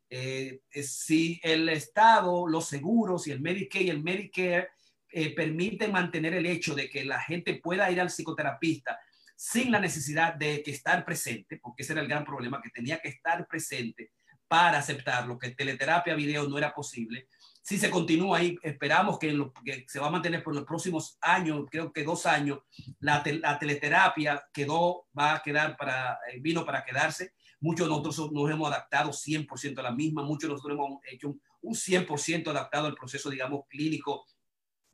Eh, 0.09 0.61
si 0.71 1.41
el 1.43 1.69
Estado, 1.71 2.47
los 2.47 2.67
seguros 2.67 3.27
y 3.27 3.33
el 3.33 3.41
Medicaid 3.41 3.87
y 3.87 3.91
el 3.91 4.03
Medicare 4.03 4.69
eh, 5.11 5.35
permiten 5.35 5.91
mantener 5.91 6.35
el 6.35 6.47
hecho 6.47 6.75
de 6.75 6.91
que 6.91 7.05
la 7.05 7.21
gente 7.21 7.55
pueda 7.55 7.91
ir 7.91 8.01
al 8.01 8.11
psicoterapista 8.11 9.01
sin 9.35 9.71
la 9.71 9.81
necesidad 9.81 10.35
de 10.35 10.63
que 10.63 10.71
estar 10.71 11.05
presente, 11.05 11.59
porque 11.63 11.83
ese 11.83 11.93
era 11.93 12.03
el 12.03 12.09
gran 12.09 12.25
problema, 12.25 12.61
que 12.63 12.71
tenía 12.71 13.01
que 13.01 13.09
estar 13.09 13.47
presente 13.47 14.13
para 14.49 14.79
aceptarlo, 14.79 15.39
que 15.39 15.51
teleterapia 15.51 16.15
video 16.15 16.49
no 16.49 16.59
era 16.59 16.75
posible, 16.75 17.29
si 17.65 17.79
se 17.79 17.89
continúa 17.89 18.39
ahí, 18.39 18.59
esperamos 18.63 19.19
que, 19.19 19.33
lo, 19.33 19.51
que, 19.65 19.87
se 19.89 19.99
va 19.99 20.09
a 20.09 20.11
mantener 20.11 20.45
por 20.45 20.55
los 20.55 20.65
próximos 20.65 21.17
años, 21.23 21.65
creo 21.71 21.91
que 21.95 22.05
dos 22.05 22.27
años, 22.27 22.59
la, 23.01 23.23
te, 23.23 23.39
la 23.39 23.59
teleterapia 23.59 24.45
quedó, 24.53 25.07
va 25.19 25.37
a 25.37 25.43
quedar 25.43 25.75
para, 25.75 26.19
eh, 26.31 26.41
vino 26.41 26.67
para 26.67 26.85
quedarse. 26.85 27.33
Muchos 27.61 27.87
de 27.87 27.91
nosotros 27.91 28.33
nos 28.33 28.51
hemos 28.51 28.71
adaptado 28.71 29.13
100% 29.13 29.79
a 29.79 29.83
la 29.83 29.93
misma, 29.93 30.23
muchos 30.23 30.43
de 30.43 30.55
nosotros 30.55 30.77
hemos 30.77 31.01
hecho 31.11 31.29
un, 31.29 31.41
un 31.63 31.75
100% 31.75 32.49
adaptado 32.49 32.87
al 32.87 32.95
proceso, 32.95 33.31
digamos, 33.31 33.63
clínico 33.67 34.27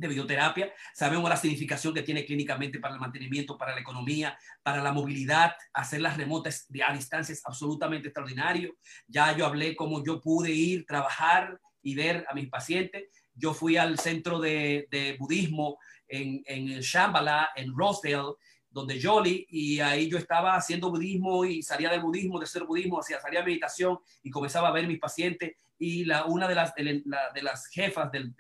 de 0.00 0.08
videoterapia. 0.08 0.72
Sabemos 0.94 1.28
la 1.28 1.36
significación 1.36 1.94
que 1.94 2.02
tiene 2.02 2.24
clínicamente 2.24 2.78
para 2.78 2.94
el 2.94 3.00
mantenimiento, 3.00 3.56
para 3.56 3.74
la 3.74 3.80
economía, 3.80 4.38
para 4.62 4.82
la 4.82 4.92
movilidad. 4.92 5.54
Hacerlas 5.72 6.16
remotas 6.16 6.66
de, 6.68 6.82
a 6.82 6.92
distancia 6.92 7.32
es 7.32 7.42
absolutamente 7.44 8.08
extraordinario. 8.08 8.74
Ya 9.06 9.36
yo 9.36 9.46
hablé 9.46 9.76
cómo 9.76 10.04
yo 10.04 10.20
pude 10.20 10.50
ir, 10.50 10.86
trabajar 10.86 11.60
y 11.82 11.94
ver 11.94 12.24
a 12.28 12.34
mis 12.34 12.48
pacientes. 12.48 13.04
Yo 13.34 13.54
fui 13.54 13.76
al 13.76 13.98
centro 13.98 14.38
de, 14.38 14.86
de 14.90 15.16
budismo 15.18 15.78
en, 16.08 16.42
en 16.46 16.80
Shambhala, 16.80 17.50
en 17.56 17.74
Rosedale, 17.76 18.34
donde 18.70 19.02
Jolly, 19.02 19.46
y 19.50 19.80
ahí 19.80 20.08
yo 20.08 20.16
estaba 20.16 20.54
haciendo 20.54 20.90
budismo 20.90 21.44
y 21.44 21.62
salía 21.62 21.90
del 21.90 22.02
budismo, 22.02 22.38
de 22.38 22.46
ser 22.46 22.64
budismo, 22.64 23.00
hacia, 23.00 23.20
salía 23.20 23.42
meditación 23.42 23.98
y 24.22 24.30
comenzaba 24.30 24.68
a 24.68 24.72
ver 24.72 24.86
mis 24.86 25.00
pacientes. 25.00 25.56
Y 25.76 26.04
la, 26.04 26.26
una 26.26 26.46
de 26.46 26.54
las, 26.54 26.74
de, 26.74 27.02
la, 27.04 27.32
de 27.34 27.42
las 27.42 27.66
jefas 27.66 28.12
del, 28.12 28.34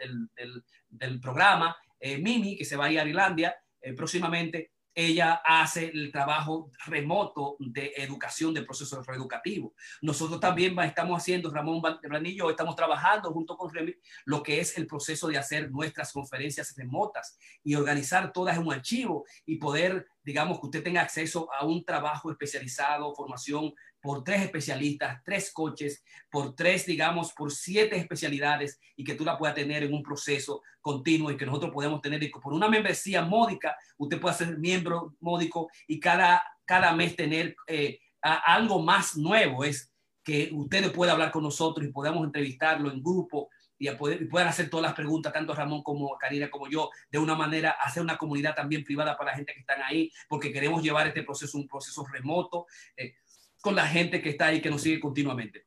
del 0.90 1.20
programa, 1.20 1.76
eh, 1.98 2.18
Mimi, 2.18 2.56
que 2.56 2.64
se 2.64 2.76
va 2.76 2.86
a 2.86 2.92
ir 2.92 3.00
a 3.00 3.06
Irlandia 3.06 3.54
eh, 3.80 3.94
próximamente, 3.94 4.72
ella 4.94 5.40
hace 5.44 5.86
el 5.86 6.10
trabajo 6.10 6.70
remoto 6.86 7.56
de 7.60 7.92
educación 7.96 8.52
del 8.52 8.66
proceso 8.66 9.00
reeducativo. 9.02 9.74
Nosotros 10.02 10.40
también 10.40 10.78
estamos 10.80 11.16
haciendo, 11.20 11.50
Ramón 11.50 11.80
Branillo, 11.80 12.50
estamos 12.50 12.74
trabajando 12.74 13.32
junto 13.32 13.56
con 13.56 13.72
Remy 13.72 13.94
lo 14.24 14.42
que 14.42 14.60
es 14.60 14.76
el 14.76 14.86
proceso 14.86 15.28
de 15.28 15.38
hacer 15.38 15.70
nuestras 15.70 16.12
conferencias 16.12 16.74
remotas 16.76 17.38
y 17.62 17.74
organizar 17.76 18.32
todas 18.32 18.56
en 18.56 18.66
un 18.66 18.72
archivo 18.72 19.24
y 19.46 19.56
poder, 19.56 20.06
digamos, 20.22 20.60
que 20.60 20.66
usted 20.66 20.82
tenga 20.82 21.02
acceso 21.02 21.48
a 21.52 21.64
un 21.64 21.84
trabajo 21.84 22.30
especializado, 22.30 23.14
formación 23.14 23.72
por 24.00 24.24
tres 24.24 24.42
especialistas, 24.42 25.22
tres 25.24 25.52
coches, 25.52 26.02
por 26.30 26.54
tres, 26.54 26.86
digamos, 26.86 27.32
por 27.32 27.52
siete 27.52 27.96
especialidades 27.96 28.78
y 28.96 29.04
que 29.04 29.14
tú 29.14 29.24
la 29.24 29.36
puedas 29.36 29.54
tener 29.54 29.82
en 29.82 29.92
un 29.92 30.02
proceso 30.02 30.62
continuo 30.80 31.30
y 31.30 31.36
que 31.36 31.46
nosotros 31.46 31.72
podemos 31.72 32.00
tener 32.00 32.20
por 32.42 32.52
una 32.52 32.68
membresía 32.68 33.22
módica, 33.22 33.76
usted 33.98 34.20
puede 34.20 34.36
ser 34.36 34.58
miembro 34.58 35.16
módico 35.20 35.68
y 35.86 36.00
cada, 36.00 36.42
cada 36.64 36.92
mes 36.92 37.16
tener 37.16 37.54
eh, 37.66 37.98
algo 38.22 38.80
más 38.82 39.16
nuevo, 39.16 39.64
es 39.64 39.92
que 40.22 40.50
ustedes 40.52 40.90
puedan 40.90 41.14
hablar 41.14 41.30
con 41.30 41.42
nosotros 41.42 41.86
y 41.86 41.92
podamos 41.92 42.24
entrevistarlo 42.24 42.90
en 42.90 43.02
grupo 43.02 43.48
y, 43.80 43.88
a 43.88 43.96
puedan 43.96 44.46
hacer 44.46 44.68
todas 44.68 44.82
las 44.82 44.94
preguntas, 44.94 45.32
tanto 45.32 45.54
Ramón 45.54 45.82
como 45.82 46.16
Karina 46.18 46.50
como 46.50 46.68
yo, 46.68 46.90
de 47.10 47.18
una 47.18 47.34
manera, 47.34 47.70
hacer 47.70 48.02
una 48.02 48.18
comunidad 48.18 48.54
también 48.54 48.84
privada 48.84 49.16
para 49.16 49.32
la 49.32 49.36
gente 49.36 49.54
que 49.54 49.60
están 49.60 49.82
ahí, 49.82 50.12
porque 50.28 50.52
queremos 50.52 50.82
llevar 50.82 51.08
este 51.08 51.22
proceso, 51.22 51.56
un 51.56 51.66
proceso 51.66 52.06
remoto. 52.06 52.66
Eh, 52.96 53.14
con 53.60 53.74
la 53.74 53.86
gente 53.86 54.22
que 54.22 54.30
está 54.30 54.46
ahí, 54.46 54.60
que 54.60 54.70
nos 54.70 54.82
sigue 54.82 55.00
continuamente. 55.00 55.66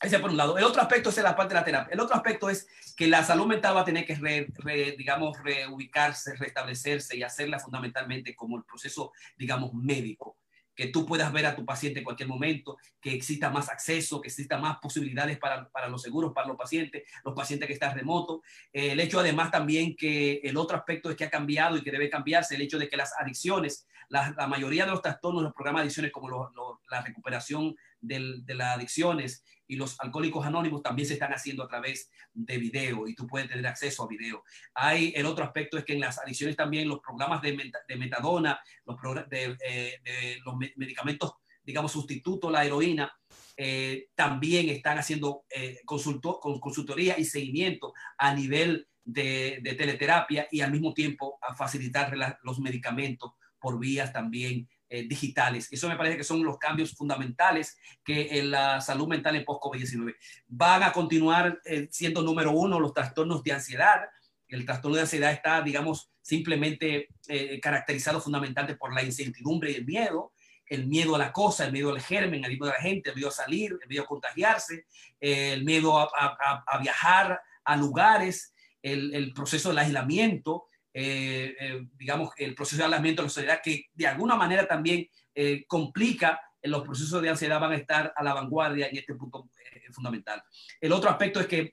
Ese 0.00 0.18
por 0.18 0.30
un 0.30 0.36
lado. 0.36 0.58
El 0.58 0.64
otro 0.64 0.82
aspecto 0.82 1.08
es 1.08 1.16
la 1.18 1.36
parte 1.36 1.54
de 1.54 1.60
la 1.60 1.64
terapia. 1.64 1.94
El 1.94 2.00
otro 2.00 2.14
aspecto 2.16 2.50
es 2.50 2.66
que 2.96 3.06
la 3.06 3.24
salud 3.24 3.46
mental 3.46 3.76
va 3.76 3.80
a 3.80 3.84
tener 3.84 4.04
que, 4.04 4.94
digamos, 4.98 5.38
reubicarse, 5.42 6.36
restablecerse 6.36 7.16
y 7.16 7.22
hacerla 7.22 7.58
fundamentalmente 7.58 8.34
como 8.34 8.58
el 8.58 8.64
proceso, 8.64 9.12
digamos, 9.36 9.72
médico 9.72 10.36
que 10.74 10.88
tú 10.88 11.06
puedas 11.06 11.32
ver 11.32 11.46
a 11.46 11.54
tu 11.54 11.64
paciente 11.64 12.00
en 12.00 12.04
cualquier 12.04 12.28
momento, 12.28 12.76
que 13.00 13.14
exista 13.14 13.50
más 13.50 13.68
acceso, 13.68 14.20
que 14.20 14.28
exista 14.28 14.58
más 14.58 14.78
posibilidades 14.78 15.38
para, 15.38 15.68
para 15.68 15.88
los 15.88 16.02
seguros, 16.02 16.32
para 16.32 16.48
los 16.48 16.56
pacientes, 16.56 17.04
los 17.24 17.34
pacientes 17.34 17.66
que 17.66 17.74
están 17.74 17.94
remotos. 17.94 18.40
Eh, 18.72 18.92
el 18.92 19.00
hecho 19.00 19.20
además 19.20 19.50
también 19.50 19.96
que 19.96 20.40
el 20.42 20.56
otro 20.56 20.76
aspecto 20.76 21.10
es 21.10 21.16
que 21.16 21.24
ha 21.24 21.30
cambiado 21.30 21.76
y 21.76 21.82
que 21.82 21.90
debe 21.90 22.10
cambiarse, 22.10 22.54
el 22.56 22.62
hecho 22.62 22.78
de 22.78 22.88
que 22.88 22.96
las 22.96 23.12
adicciones, 23.18 23.86
la, 24.08 24.34
la 24.36 24.46
mayoría 24.46 24.84
de 24.84 24.90
los 24.90 25.02
trastornos, 25.02 25.42
los 25.42 25.54
programas 25.54 25.80
de 25.80 25.84
adicciones 25.84 26.12
como 26.12 26.50
la 26.90 27.00
recuperación 27.02 27.76
de 28.06 28.54
las 28.54 28.76
adicciones 28.76 29.44
y 29.66 29.76
los 29.76 29.98
alcohólicos 30.00 30.44
anónimos 30.44 30.82
también 30.82 31.08
se 31.08 31.14
están 31.14 31.32
haciendo 31.32 31.62
a 31.62 31.68
través 31.68 32.10
de 32.32 32.58
video 32.58 33.08
y 33.08 33.14
tú 33.14 33.26
puedes 33.26 33.48
tener 33.48 33.66
acceso 33.66 34.04
a 34.04 34.08
video. 34.08 34.42
Hay 34.74 35.12
el 35.16 35.26
otro 35.26 35.44
aspecto 35.44 35.78
es 35.78 35.84
que 35.84 35.94
en 35.94 36.00
las 36.00 36.18
adicciones 36.18 36.56
también 36.56 36.88
los 36.88 37.00
programas 37.00 37.40
de, 37.42 37.56
metadona, 37.96 38.60
los, 38.84 38.98
de, 39.28 39.56
eh, 39.66 40.00
de, 40.04 40.38
los 40.44 40.54
medicamentos, 40.76 41.32
digamos, 41.62 41.92
sustituto 41.92 42.48
a 42.48 42.52
la 42.52 42.64
heroína, 42.64 43.12
eh, 43.56 44.08
también 44.14 44.68
están 44.68 44.98
haciendo 44.98 45.44
eh, 45.48 45.80
consulto, 45.84 46.40
con 46.40 46.60
consultoría 46.60 47.18
y 47.18 47.24
seguimiento 47.24 47.94
a 48.18 48.34
nivel 48.34 48.88
de, 49.04 49.60
de, 49.62 49.74
teleterapia 49.74 50.48
y 50.50 50.60
al 50.60 50.72
mismo 50.72 50.92
tiempo 50.92 51.38
a 51.40 51.54
facilitar 51.54 52.14
los 52.42 52.58
medicamentos 52.58 53.32
por 53.58 53.78
vías 53.78 54.12
también 54.12 54.68
eh, 54.88 55.08
digitales. 55.08 55.68
Eso 55.70 55.88
me 55.88 55.96
parece 55.96 56.16
que 56.16 56.24
son 56.24 56.44
los 56.44 56.58
cambios 56.58 56.92
fundamentales 56.92 57.76
que 58.04 58.38
en 58.38 58.50
la 58.50 58.80
salud 58.80 59.08
mental 59.08 59.34
en 59.34 59.44
post-COVID-19 59.44 60.14
van 60.46 60.82
a 60.82 60.92
continuar 60.92 61.60
eh, 61.64 61.88
siendo 61.90 62.22
número 62.22 62.52
uno 62.52 62.78
los 62.78 62.92
trastornos 62.92 63.42
de 63.42 63.52
ansiedad. 63.52 64.02
El 64.46 64.66
trastorno 64.66 64.96
de 64.96 65.02
ansiedad 65.02 65.32
está, 65.32 65.62
digamos, 65.62 66.10
simplemente 66.20 67.08
eh, 67.28 67.60
caracterizado 67.60 68.20
fundamentalmente 68.20 68.78
por 68.78 68.94
la 68.94 69.02
incertidumbre 69.02 69.72
y 69.72 69.76
el 69.76 69.84
miedo 69.84 70.32
el 70.66 70.86
miedo 70.86 71.14
a 71.14 71.18
la 71.18 71.32
cosa, 71.32 71.66
el 71.66 71.72
miedo 71.72 71.90
al 71.90 72.00
germen, 72.00 72.44
el 72.44 72.50
miedo 72.50 72.64
a 72.64 72.74
la 72.74 72.80
gente, 72.80 73.10
el 73.10 73.16
miedo 73.16 73.28
a 73.28 73.32
salir, 73.32 73.76
el 73.82 73.88
miedo 73.88 74.04
a 74.04 74.06
contagiarse, 74.06 74.86
el 75.20 75.64
miedo 75.64 75.98
a, 75.98 76.78
viajar 76.80 77.40
a 77.64 77.76
lugares, 77.76 78.54
el, 78.82 79.32
proceso 79.34 79.68
del 79.68 79.78
aislamiento, 79.78 80.66
eh, 80.96 81.56
eh, 81.58 81.88
digamos, 81.96 82.30
el 82.36 82.54
proceso 82.54 82.78
de 82.78 82.84
aislamiento 82.84 83.20
de 83.20 83.26
la 83.26 83.30
sociedad, 83.30 83.60
que 83.60 83.86
de 83.92 84.06
alguna 84.06 84.36
manera 84.36 84.68
también 84.68 85.08
eh, 85.34 85.64
complica 85.66 86.40
los 86.62 86.82
procesos 86.82 87.20
de 87.20 87.28
ansiedad 87.28 87.60
van 87.60 87.72
a 87.72 87.76
estar 87.76 88.14
a 88.16 88.22
la 88.22 88.32
vanguardia 88.32 88.86
en 88.86 88.96
este 88.96 89.14
punto 89.14 89.50
fundamental. 89.90 90.42
El 90.80 90.92
otro 90.92 91.10
aspecto 91.10 91.40
es 91.40 91.46
que 91.46 91.72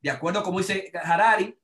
de 0.00 0.10
acuerdo 0.10 0.44
como 0.44 0.58
dice 0.58 0.92
Harari, 1.02 1.58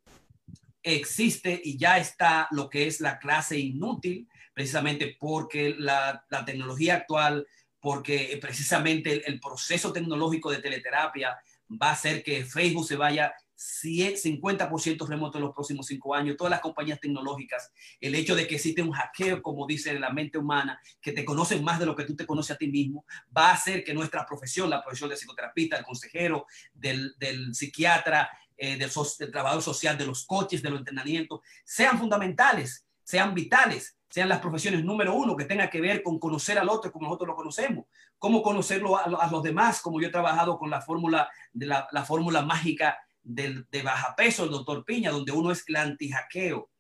existe 0.83 1.61
y 1.63 1.79
ya 1.79 1.99
está 1.99 2.49
lo 2.51 2.69
que 2.69 2.89
es 2.89 3.01
la 3.01 3.19
clase 3.19 3.59
inútil, 3.59 4.27
precisamente 4.55 5.17
porque 5.21 5.77
la, 5.79 6.25
la 6.31 6.45
tecnología 6.45 6.97
actual, 6.97 7.47
porque 7.79 8.37
precisamente 8.41 9.13
el, 9.13 9.23
el, 9.27 9.39
proceso 9.39 9.93
tecnológico 9.93 10.51
de 10.51 10.59
teleterapia 10.59 11.39
va 11.71 11.91
a 11.91 11.93
hacer 11.93 12.25
que 12.25 12.45
Facebook 12.45 12.87
se 12.87 12.97
vaya 12.97 13.33
50% 13.57 15.07
remoto 15.09 15.39
en 15.39 15.45
los 15.45 15.55
próximos 15.55 15.87
cinco 15.87 16.15
años, 16.15 16.37
todas 16.37 16.51
las 16.51 16.61
compañías 16.61 17.01
tecnológicas, 17.01 17.73
el 18.01 18.15
hecho 18.15 18.35
de 18.35 18.47
que 18.47 18.57
existe 18.57 18.83
un 18.83 18.93
hackeo, 18.93 19.43
como 19.43 19.67
dice 19.67 19.99
la 19.99 20.11
mente 20.11 20.39
humana, 20.39 20.81
que 21.01 21.13
te 21.13 21.25
conocen 21.25 21.65
más 21.65 21.79
de 21.79 21.87
lo 21.87 21.97
que 21.97 22.05
tú 22.05 22.15
te 22.15 22.27
conoces 22.27 22.55
a 22.55 22.59
ti 22.59 22.69
mismo, 22.69 23.07
va 23.37 23.51
a 23.51 23.55
hacer 23.55 23.83
que 23.83 23.95
nuestra 23.95 24.27
profesión, 24.27 24.69
la 24.69 24.83
profesión 24.83 25.09
de 25.09 25.17
psicoterapeuta, 25.17 25.77
del 25.77 25.85
consejero, 25.85 26.47
del, 26.75 27.15
del 27.19 27.55
psiquiatra, 27.55 28.29
eh, 28.59 28.77
del, 28.77 28.91
del, 29.19 29.31
trabajador 29.31 29.63
social, 29.63 29.97
de 29.97 30.07
los 30.07 30.27
coches, 30.27 30.63
de 30.63 30.71
los 30.71 30.79
entrenamientos, 30.81 31.41
sean 31.65 31.99
fundamentales, 31.99 32.87
sean 33.03 33.35
vitales, 33.35 33.97
sean 34.09 34.29
las 34.29 34.41
profesiones 34.41 34.85
número 34.85 35.15
uno, 35.15 35.37
que 35.37 35.45
tenga 35.45 35.69
que 35.71 35.81
ver 35.81 36.03
con 36.03 36.19
conocer 36.19 36.59
al 36.59 36.69
otro 36.69 36.93
como 36.93 37.07
nosotros 37.07 37.29
lo 37.29 37.37
conocemos, 37.37 37.87
cómo 38.19 38.43
conocerlo 38.43 38.97
a, 38.97 39.31
los 39.31 39.43
demás, 39.43 39.81
como 39.81 40.01
yo 40.01 40.09
he 40.09 40.13
trabajado 40.13 40.59
con 40.59 40.71
la 40.71 40.81
fórmula 40.81 41.29
de 41.53 41.67
la 41.67 42.05
fórmula 42.07 42.43
mágica 42.43 42.99
de, 43.27 43.65
de 43.71 43.83
baja 43.83 44.15
peso, 44.17 44.45
el 44.45 44.51
doctor 44.51 44.85
Piña, 44.85 45.11
donde 45.11 45.33
uno 45.33 45.51
es 45.51 45.65
el 45.67 45.77
antijaqueo. 45.77 46.71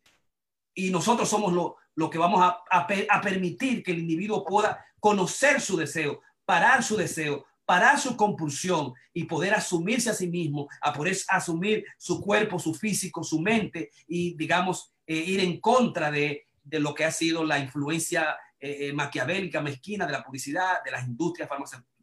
Y 0.74 0.90
nosotros 0.90 1.28
somos 1.28 1.52
lo, 1.52 1.76
lo 1.94 2.08
que 2.08 2.18
vamos 2.18 2.40
a, 2.42 2.62
a, 2.70 3.20
permitir 3.20 3.82
que 3.82 3.92
el 3.92 3.98
individuo 3.98 4.44
pueda 4.44 4.84
conocer 5.00 5.60
su 5.60 5.76
deseo, 5.76 6.20
parar 6.44 6.82
su 6.82 6.96
deseo, 6.96 7.46
parar 7.64 7.98
su 7.98 8.16
compulsión 8.16 8.94
y 9.12 9.24
poder 9.24 9.54
asumirse 9.54 10.10
a 10.10 10.14
sí 10.14 10.28
mismo, 10.28 10.68
a 10.80 10.92
poder 10.92 11.16
asumir 11.28 11.84
su 11.98 12.20
cuerpo, 12.20 12.58
su 12.58 12.74
físico, 12.74 13.24
su 13.24 13.40
mente 13.40 13.90
y, 14.06 14.36
digamos, 14.36 14.92
eh, 15.06 15.16
ir 15.16 15.40
en 15.40 15.60
contra 15.60 16.10
de, 16.10 16.46
de, 16.62 16.78
lo 16.78 16.94
que 16.94 17.04
ha 17.04 17.10
sido 17.10 17.44
la 17.44 17.58
influencia 17.58 18.36
eh, 18.60 18.88
eh 18.88 18.92
maquiavélica, 18.92 19.60
mezquina 19.60 20.06
de 20.06 20.12
la 20.12 20.22
publicidad, 20.22 20.84
de 20.84 20.92
las 20.92 21.06
industrias 21.06 21.48
farmacéuticas 21.48 21.95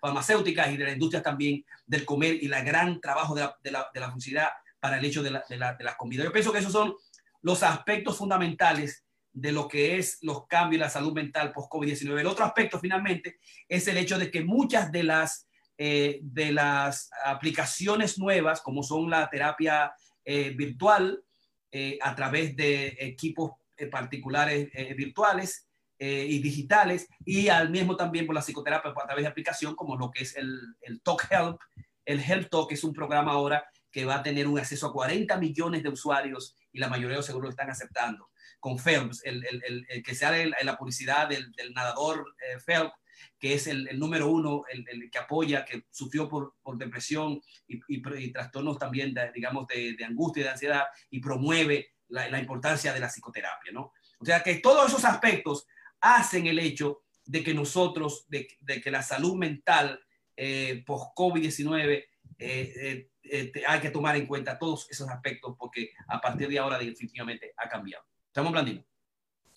farmacéuticas 0.00 0.70
y 0.70 0.76
de 0.76 0.84
la 0.84 0.92
industria 0.92 1.22
también 1.22 1.64
del 1.86 2.04
comer 2.04 2.42
y 2.42 2.46
el 2.46 2.64
gran 2.64 3.00
trabajo 3.00 3.34
de 3.34 3.42
la, 3.42 3.56
de 3.62 3.70
la, 3.70 3.90
la 3.94 4.52
para 4.80 4.98
el 4.98 5.04
hecho 5.04 5.22
de 5.22 5.30
la, 5.30 5.44
de, 5.48 5.56
la, 5.56 5.76
las 5.80 5.96
comidas. 5.96 6.24
Yo 6.24 6.32
pienso 6.32 6.52
que 6.52 6.58
esos 6.58 6.72
son 6.72 6.94
los 7.42 7.62
aspectos 7.62 8.18
fundamentales 8.18 9.04
de 9.32 9.52
lo 9.52 9.68
que 9.68 9.98
es 9.98 10.18
los 10.22 10.46
cambios 10.46 10.80
en 10.80 10.86
la 10.86 10.90
salud 10.90 11.12
mental 11.12 11.52
post-COVID-19. 11.52 12.20
El 12.20 12.26
otro 12.26 12.44
aspecto, 12.44 12.78
finalmente, 12.78 13.38
es 13.68 13.86
el 13.86 13.98
hecho 13.98 14.18
de 14.18 14.30
que 14.30 14.42
muchas 14.42 14.90
de 14.90 15.02
las, 15.02 15.46
eh, 15.76 16.22
las 16.34 17.10
aplicaciones 17.24 18.18
nuevas, 18.18 18.62
como 18.62 18.82
son 18.82 19.10
la 19.10 19.28
terapia 19.28 19.92
eh, 20.24 20.50
virtual, 20.56 21.22
eh, 21.70 21.98
a 22.00 22.14
través 22.14 22.56
de 22.56 22.96
equipos 22.98 23.52
particulares 23.90 24.70
virtuales, 24.96 25.68
eh, 25.98 26.26
y 26.28 26.40
digitales 26.40 27.08
y 27.24 27.48
al 27.48 27.70
mismo 27.70 27.96
también 27.96 28.26
por 28.26 28.34
la 28.34 28.42
psicoterapia 28.42 28.90
a 28.90 29.06
través 29.06 29.24
de 29.24 29.28
aplicación 29.28 29.74
como 29.74 29.96
lo 29.96 30.10
que 30.10 30.24
es 30.24 30.36
el, 30.36 30.58
el 30.82 31.00
Talk 31.00 31.26
Help. 31.30 31.58
El 32.04 32.20
Help 32.20 32.50
Talk 32.50 32.70
es 32.72 32.84
un 32.84 32.92
programa 32.92 33.32
ahora 33.32 33.64
que 33.90 34.04
va 34.04 34.16
a 34.16 34.22
tener 34.22 34.46
un 34.46 34.58
acceso 34.58 34.86
a 34.86 34.92
40 34.92 35.38
millones 35.38 35.82
de 35.82 35.88
usuarios 35.88 36.54
y 36.70 36.78
la 36.78 36.88
mayoría 36.88 37.12
de 37.12 37.16
los 37.16 37.26
seguros 37.26 37.46
lo 37.46 37.50
están 37.50 37.70
aceptando. 37.70 38.28
Con 38.60 38.78
Phelps, 38.78 39.24
el, 39.24 39.42
el, 39.46 39.86
el 39.88 40.02
que 40.02 40.14
sale 40.14 40.42
en 40.42 40.66
la 40.66 40.76
publicidad 40.76 41.28
del, 41.28 41.50
del 41.52 41.72
nadador 41.72 42.34
eh, 42.40 42.58
Phelps, 42.64 42.92
que 43.38 43.54
es 43.54 43.66
el, 43.66 43.98
número 43.98 44.28
uno, 44.28 44.64
el, 44.68 45.10
que 45.10 45.18
apoya, 45.18 45.64
que 45.64 45.86
sufrió 45.90 46.28
por, 46.28 46.56
por 46.62 46.76
depresión 46.76 47.40
y, 47.66 47.76
y, 47.88 48.02
y, 48.18 48.32
trastornos 48.32 48.78
también, 48.78 49.14
de, 49.14 49.32
digamos, 49.32 49.66
de, 49.66 49.94
de, 49.94 50.04
angustia 50.04 50.42
y 50.42 50.44
de 50.44 50.50
ansiedad, 50.50 50.84
y 51.08 51.20
promueve 51.20 51.94
la, 52.08 52.28
la 52.28 52.38
importancia 52.38 52.92
de 52.92 53.00
la 53.00 53.08
psicoterapia, 53.08 53.72
¿no? 53.72 53.92
O 54.18 54.24
sea 54.24 54.42
que 54.42 54.56
todos 54.56 54.88
esos 54.88 55.04
aspectos 55.04 55.66
hacen 56.14 56.46
el 56.46 56.58
hecho 56.58 57.02
de 57.24 57.42
que 57.42 57.54
nosotros, 57.54 58.26
de, 58.28 58.48
de 58.60 58.80
que 58.80 58.90
la 58.90 59.02
salud 59.02 59.36
mental 59.36 60.00
eh, 60.36 60.84
post-COVID-19, 60.86 61.90
eh, 61.90 62.08
eh, 62.38 63.10
eh, 63.24 63.52
hay 63.66 63.80
que 63.80 63.90
tomar 63.90 64.16
en 64.16 64.26
cuenta 64.26 64.58
todos 64.58 64.86
esos 64.90 65.08
aspectos 65.08 65.56
porque 65.58 65.90
a 66.08 66.20
partir 66.20 66.48
de 66.48 66.58
ahora 66.58 66.78
definitivamente 66.78 67.52
ha 67.56 67.68
cambiado. 67.68 68.04
¿Estamos, 68.26 68.52
Blandino? 68.52 68.84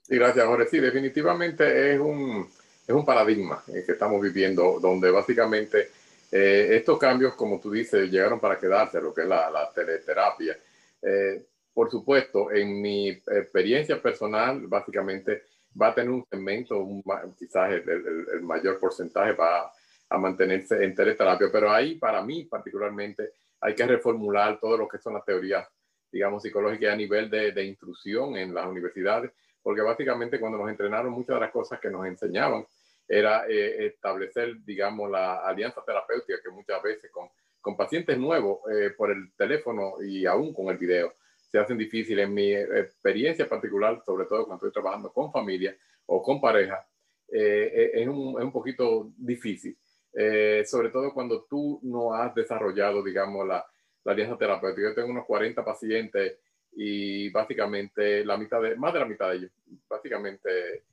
Sí, 0.01 0.15
gracias, 0.15 0.45
Jorge. 0.45 0.67
Sí, 0.69 0.79
definitivamente 0.79 1.93
es 1.93 1.99
un, 1.99 2.49
es 2.87 2.95
un 2.95 3.05
paradigma 3.05 3.63
que 3.65 3.91
estamos 3.91 4.21
viviendo 4.21 4.79
donde 4.79 5.11
básicamente 5.11 5.89
eh, 6.31 6.69
estos 6.71 6.97
cambios, 6.99 7.33
como 7.33 7.59
tú 7.59 7.71
dices, 7.71 8.09
llegaron 8.09 8.39
para 8.39 8.57
quedarse, 8.57 9.01
lo 9.01 9.13
que 9.13 9.21
es 9.21 9.27
la, 9.27 9.49
la 9.49 9.71
teleterapia. 9.71 10.57
Eh, 11.01 11.45
por 11.73 11.89
supuesto, 11.89 12.51
en 12.51 12.81
mi 12.81 13.09
experiencia 13.09 14.01
personal, 14.01 14.67
básicamente 14.67 15.43
va 15.79 15.87
a 15.87 15.95
tener 15.95 16.09
un 16.09 16.25
segmento, 16.29 16.77
un, 16.77 17.03
quizás 17.37 17.71
el, 17.71 17.89
el, 17.89 18.27
el, 18.33 18.41
mayor 18.41 18.79
porcentaje 18.79 19.33
va 19.33 19.71
a 20.09 20.17
mantenerse 20.17 20.83
en 20.83 20.95
teleterapia, 20.95 21.49
pero 21.51 21.71
ahí 21.71 21.95
para 21.95 22.21
mí 22.21 22.45
particularmente 22.45 23.31
hay 23.61 23.75
que 23.75 23.85
reformular 23.85 24.59
todo 24.59 24.77
lo 24.77 24.87
que 24.87 24.97
son 24.97 25.13
las 25.13 25.25
teorías, 25.25 25.67
digamos, 26.11 26.41
psicológicas 26.41 26.93
a 26.93 26.95
nivel 26.95 27.29
de, 27.29 27.51
de 27.51 27.63
instrucción 27.65 28.35
en 28.37 28.53
las 28.53 28.65
universidades, 28.65 29.31
porque 29.61 29.81
básicamente 29.81 30.39
cuando 30.39 30.57
nos 30.57 30.69
entrenaron 30.69 31.11
muchas 31.11 31.35
de 31.35 31.41
las 31.41 31.51
cosas 31.51 31.79
que 31.79 31.89
nos 31.89 32.05
enseñaban 32.05 32.65
era 33.07 33.45
eh, 33.47 33.87
establecer, 33.87 34.63
digamos, 34.63 35.09
la 35.09 35.37
alianza 35.37 35.83
terapéutica 35.85 36.39
que 36.43 36.51
muchas 36.51 36.81
veces 36.81 37.11
con, 37.11 37.27
con 37.59 37.75
pacientes 37.75 38.17
nuevos 38.17 38.59
eh, 38.71 38.91
por 38.91 39.11
el 39.11 39.33
teléfono 39.35 39.95
y 40.01 40.25
aún 40.25 40.53
con 40.53 40.69
el 40.69 40.77
video 40.77 41.13
se 41.49 41.57
hacen 41.57 41.77
difíciles. 41.77 42.25
En 42.25 42.33
mi 42.33 42.53
experiencia 42.53 43.47
particular, 43.49 44.01
sobre 44.05 44.25
todo 44.25 44.45
cuando 44.45 44.65
estoy 44.65 44.71
trabajando 44.71 45.11
con 45.11 45.31
familia 45.31 45.75
o 46.05 46.21
con 46.21 46.39
pareja, 46.39 46.87
eh, 47.31 47.71
eh, 47.73 47.91
es, 48.01 48.07
un, 48.07 48.35
es, 48.39 48.43
un, 48.43 48.51
poquito 48.51 49.11
difícil. 49.17 49.77
Eh, 50.13 50.63
sobre 50.65 50.89
todo 50.89 51.13
cuando 51.13 51.43
tú 51.43 51.79
no 51.83 52.13
has 52.13 52.33
desarrollado, 52.33 53.03
digamos, 53.03 53.47
la, 53.47 53.65
la 54.03 54.11
alianza 54.11 54.37
terapéutica. 54.37 54.89
Yo 54.89 54.95
tengo 54.95 55.09
unos 55.09 55.25
40 55.25 55.63
pacientes 55.63 56.37
y 56.73 57.29
básicamente 57.29 58.23
la 58.23 58.37
mitad 58.37 58.61
de, 58.61 58.75
más 58.75 58.93
de 58.93 58.99
la 58.99 59.05
mitad 59.05 59.29
de 59.29 59.37
ellos, 59.37 59.51
básicamente 59.87 60.83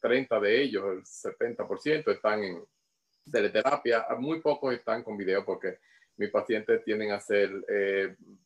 30 0.00 0.40
de 0.40 0.62
ellos, 0.62 0.84
el 0.92 1.02
70% 1.02 2.12
están 2.12 2.42
en 2.44 2.62
teleterapia, 3.30 4.06
muy 4.18 4.40
pocos 4.40 4.72
están 4.72 5.02
con 5.02 5.16
video 5.16 5.44
porque 5.44 5.78
mis 6.16 6.30
pacientes 6.30 6.82
tienden 6.84 7.12
a 7.12 7.20
ser 7.20 7.50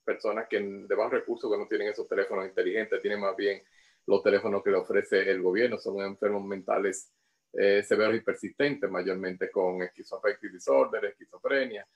personas 0.05 0.47
que 0.49 0.61
de 0.61 0.95
bajos 0.95 1.13
recursos 1.13 1.51
que 1.51 1.59
no 1.59 1.67
tienen 1.67 1.89
esos 1.89 2.09
teléfonos 2.09 2.47
inteligentes, 2.47 3.01
tienen 3.01 3.21
más 3.21 3.37
bien 3.37 3.63
los 4.07 4.23
teléfonos 4.23 4.63
que 4.63 4.71
le 4.71 4.77
ofrece 4.77 5.31
el 5.31 5.41
gobierno, 5.41 5.79
son 5.79 6.01
enfermos 6.01 6.45
mentales 6.45 7.13
eh, 7.53 7.83
severos 7.83 8.15
y 8.15 8.21
persistentes, 8.21 8.89
mayormente 8.89 9.51
con 9.51 9.83
schizoaffective 9.89 10.53
disorder, 10.53 11.05
esquizofrenia 11.07 11.87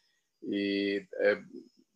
y 0.43 0.97
eh, 0.97 1.43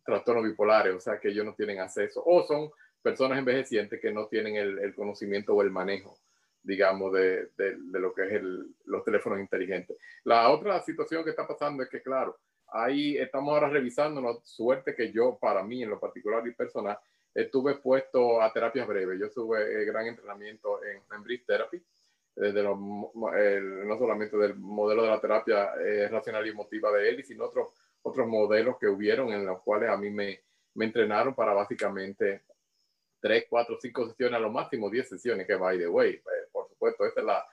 trastornos 0.03 0.45
bipolares, 0.45 0.95
o 0.95 0.99
sea 0.99 1.19
que 1.19 1.29
ellos 1.29 1.45
no 1.45 1.55
tienen 1.55 1.79
acceso, 1.79 2.23
o 2.25 2.43
son 2.43 2.71
personas 3.01 3.37
envejecientes 3.37 3.99
que 3.99 4.11
no 4.11 4.27
tienen 4.27 4.55
el, 4.55 4.95
conocimiento 4.95 5.53
o 5.53 5.61
el 5.61 5.71
manejo, 5.71 6.17
digamos, 6.63 7.11
de, 7.13 7.49
lo 7.91 8.13
que 8.13 8.35
es 8.35 8.41
los 8.85 9.03
teléfonos 9.03 9.39
inteligentes. 9.39 9.97
La 10.23 10.49
otra 10.49 10.81
situación 10.81 11.23
que 11.23 11.31
está 11.31 11.45
pasando 11.45 11.83
es 11.83 11.89
que, 11.89 12.01
claro, 12.01 12.37
ahí 12.71 13.17
estamos 13.17 13.53
ahora 13.53 13.69
revisando, 13.69 14.21
la 14.21 14.37
suerte 14.43 14.95
que 14.95 15.11
yo, 15.11 15.37
para 15.39 15.63
mí 15.63 15.83
en 15.83 15.89
lo 15.89 15.99
particular 15.99 16.45
y 16.47 16.53
personal, 16.53 16.97
estuve 17.33 17.73
expuesto 17.73 18.41
a 18.41 18.51
terapias 18.51 18.87
breves. 18.87 19.19
Yo 19.19 19.29
tuve 19.29 19.85
gran 19.85 20.07
entrenamiento 20.07 20.83
en, 20.83 21.01
en 21.13 21.23
Brief 21.23 21.45
Therapy, 21.45 21.81
desde 22.35 22.63
no 22.63 23.97
solamente 23.97 24.37
del 24.37 24.55
modelo 24.55 25.03
de 25.03 25.09
la 25.09 25.19
terapia 25.19 25.73
eh, 25.83 26.07
racional 26.07 26.45
y 26.45 26.51
emotiva 26.51 26.91
de 26.91 27.09
él, 27.09 27.23
sino 27.25 27.45
otros, 27.45 27.69
otros 28.01 28.27
modelos 28.27 28.77
que 28.79 28.87
hubieron 28.87 29.31
en 29.33 29.45
los 29.45 29.61
cuales 29.61 29.89
a 29.89 29.97
mí 29.97 30.09
me, 30.09 30.41
me 30.75 30.85
entrenaron 30.85 31.35
para 31.35 31.53
básicamente 31.53 32.43
tres, 33.19 33.45
cuatro, 33.49 33.77
cinco 33.81 34.07
sesiones, 34.07 34.37
a 34.37 34.39
lo 34.39 34.51
máximo 34.51 34.89
10 34.89 35.09
sesiones, 35.09 35.45
que 35.45 35.55
by 35.55 35.77
the 35.77 35.87
way, 35.87 36.11
eh, 36.11 36.47
por 36.51 36.69
supuesto, 36.69 37.05
ese 37.05 37.19
es 37.19 37.25
la, 37.25 37.45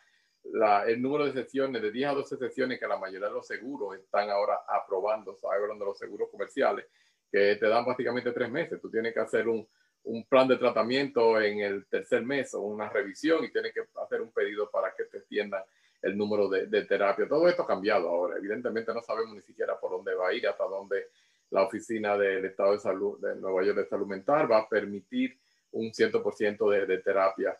la, 0.52 0.84
el 0.84 1.00
número 1.00 1.26
de 1.26 1.32
sesiones, 1.32 1.82
de 1.82 1.90
10 1.90 2.08
a 2.08 2.14
12 2.14 2.36
sesiones 2.36 2.78
que 2.78 2.86
la 2.86 2.98
mayoría 2.98 3.28
de 3.28 3.34
los 3.34 3.46
seguros 3.46 3.96
están 3.96 4.30
ahora 4.30 4.60
aprobando, 4.68 5.36
hablando 5.50 5.84
de 5.84 5.90
los 5.90 5.98
seguros 5.98 6.28
comerciales, 6.30 6.86
que 7.30 7.56
te 7.56 7.68
dan 7.68 7.84
básicamente 7.84 8.32
tres 8.32 8.50
meses. 8.50 8.80
Tú 8.80 8.90
tienes 8.90 9.12
que 9.12 9.20
hacer 9.20 9.48
un, 9.48 9.66
un 10.04 10.24
plan 10.24 10.48
de 10.48 10.56
tratamiento 10.56 11.40
en 11.40 11.60
el 11.60 11.86
tercer 11.86 12.22
mes 12.22 12.54
o 12.54 12.60
una 12.60 12.88
revisión 12.88 13.44
y 13.44 13.50
tienes 13.50 13.72
que 13.72 13.82
hacer 14.02 14.20
un 14.20 14.30
pedido 14.32 14.70
para 14.70 14.94
que 14.94 15.04
te 15.04 15.18
extiendan 15.18 15.62
el 16.02 16.16
número 16.16 16.48
de, 16.48 16.66
de 16.66 16.84
terapia. 16.84 17.28
Todo 17.28 17.48
esto 17.48 17.62
ha 17.62 17.66
cambiado 17.66 18.08
ahora. 18.08 18.36
Evidentemente 18.36 18.94
no 18.94 19.02
sabemos 19.02 19.34
ni 19.34 19.42
siquiera 19.42 19.78
por 19.78 19.90
dónde 19.90 20.14
va 20.14 20.28
a 20.28 20.34
ir, 20.34 20.46
hasta 20.46 20.64
dónde 20.64 21.08
la 21.50 21.62
oficina 21.62 22.16
del 22.16 22.44
Estado 22.44 22.72
de 22.72 22.78
Salud 22.78 23.20
de 23.20 23.36
Nueva 23.36 23.64
York 23.64 23.78
de 23.78 23.86
Salud 23.86 24.06
Mental 24.06 24.50
va 24.50 24.58
a 24.58 24.68
permitir 24.68 25.38
un 25.72 25.90
100% 25.92 26.70
de, 26.70 26.86
de 26.86 26.98
terapia 26.98 27.56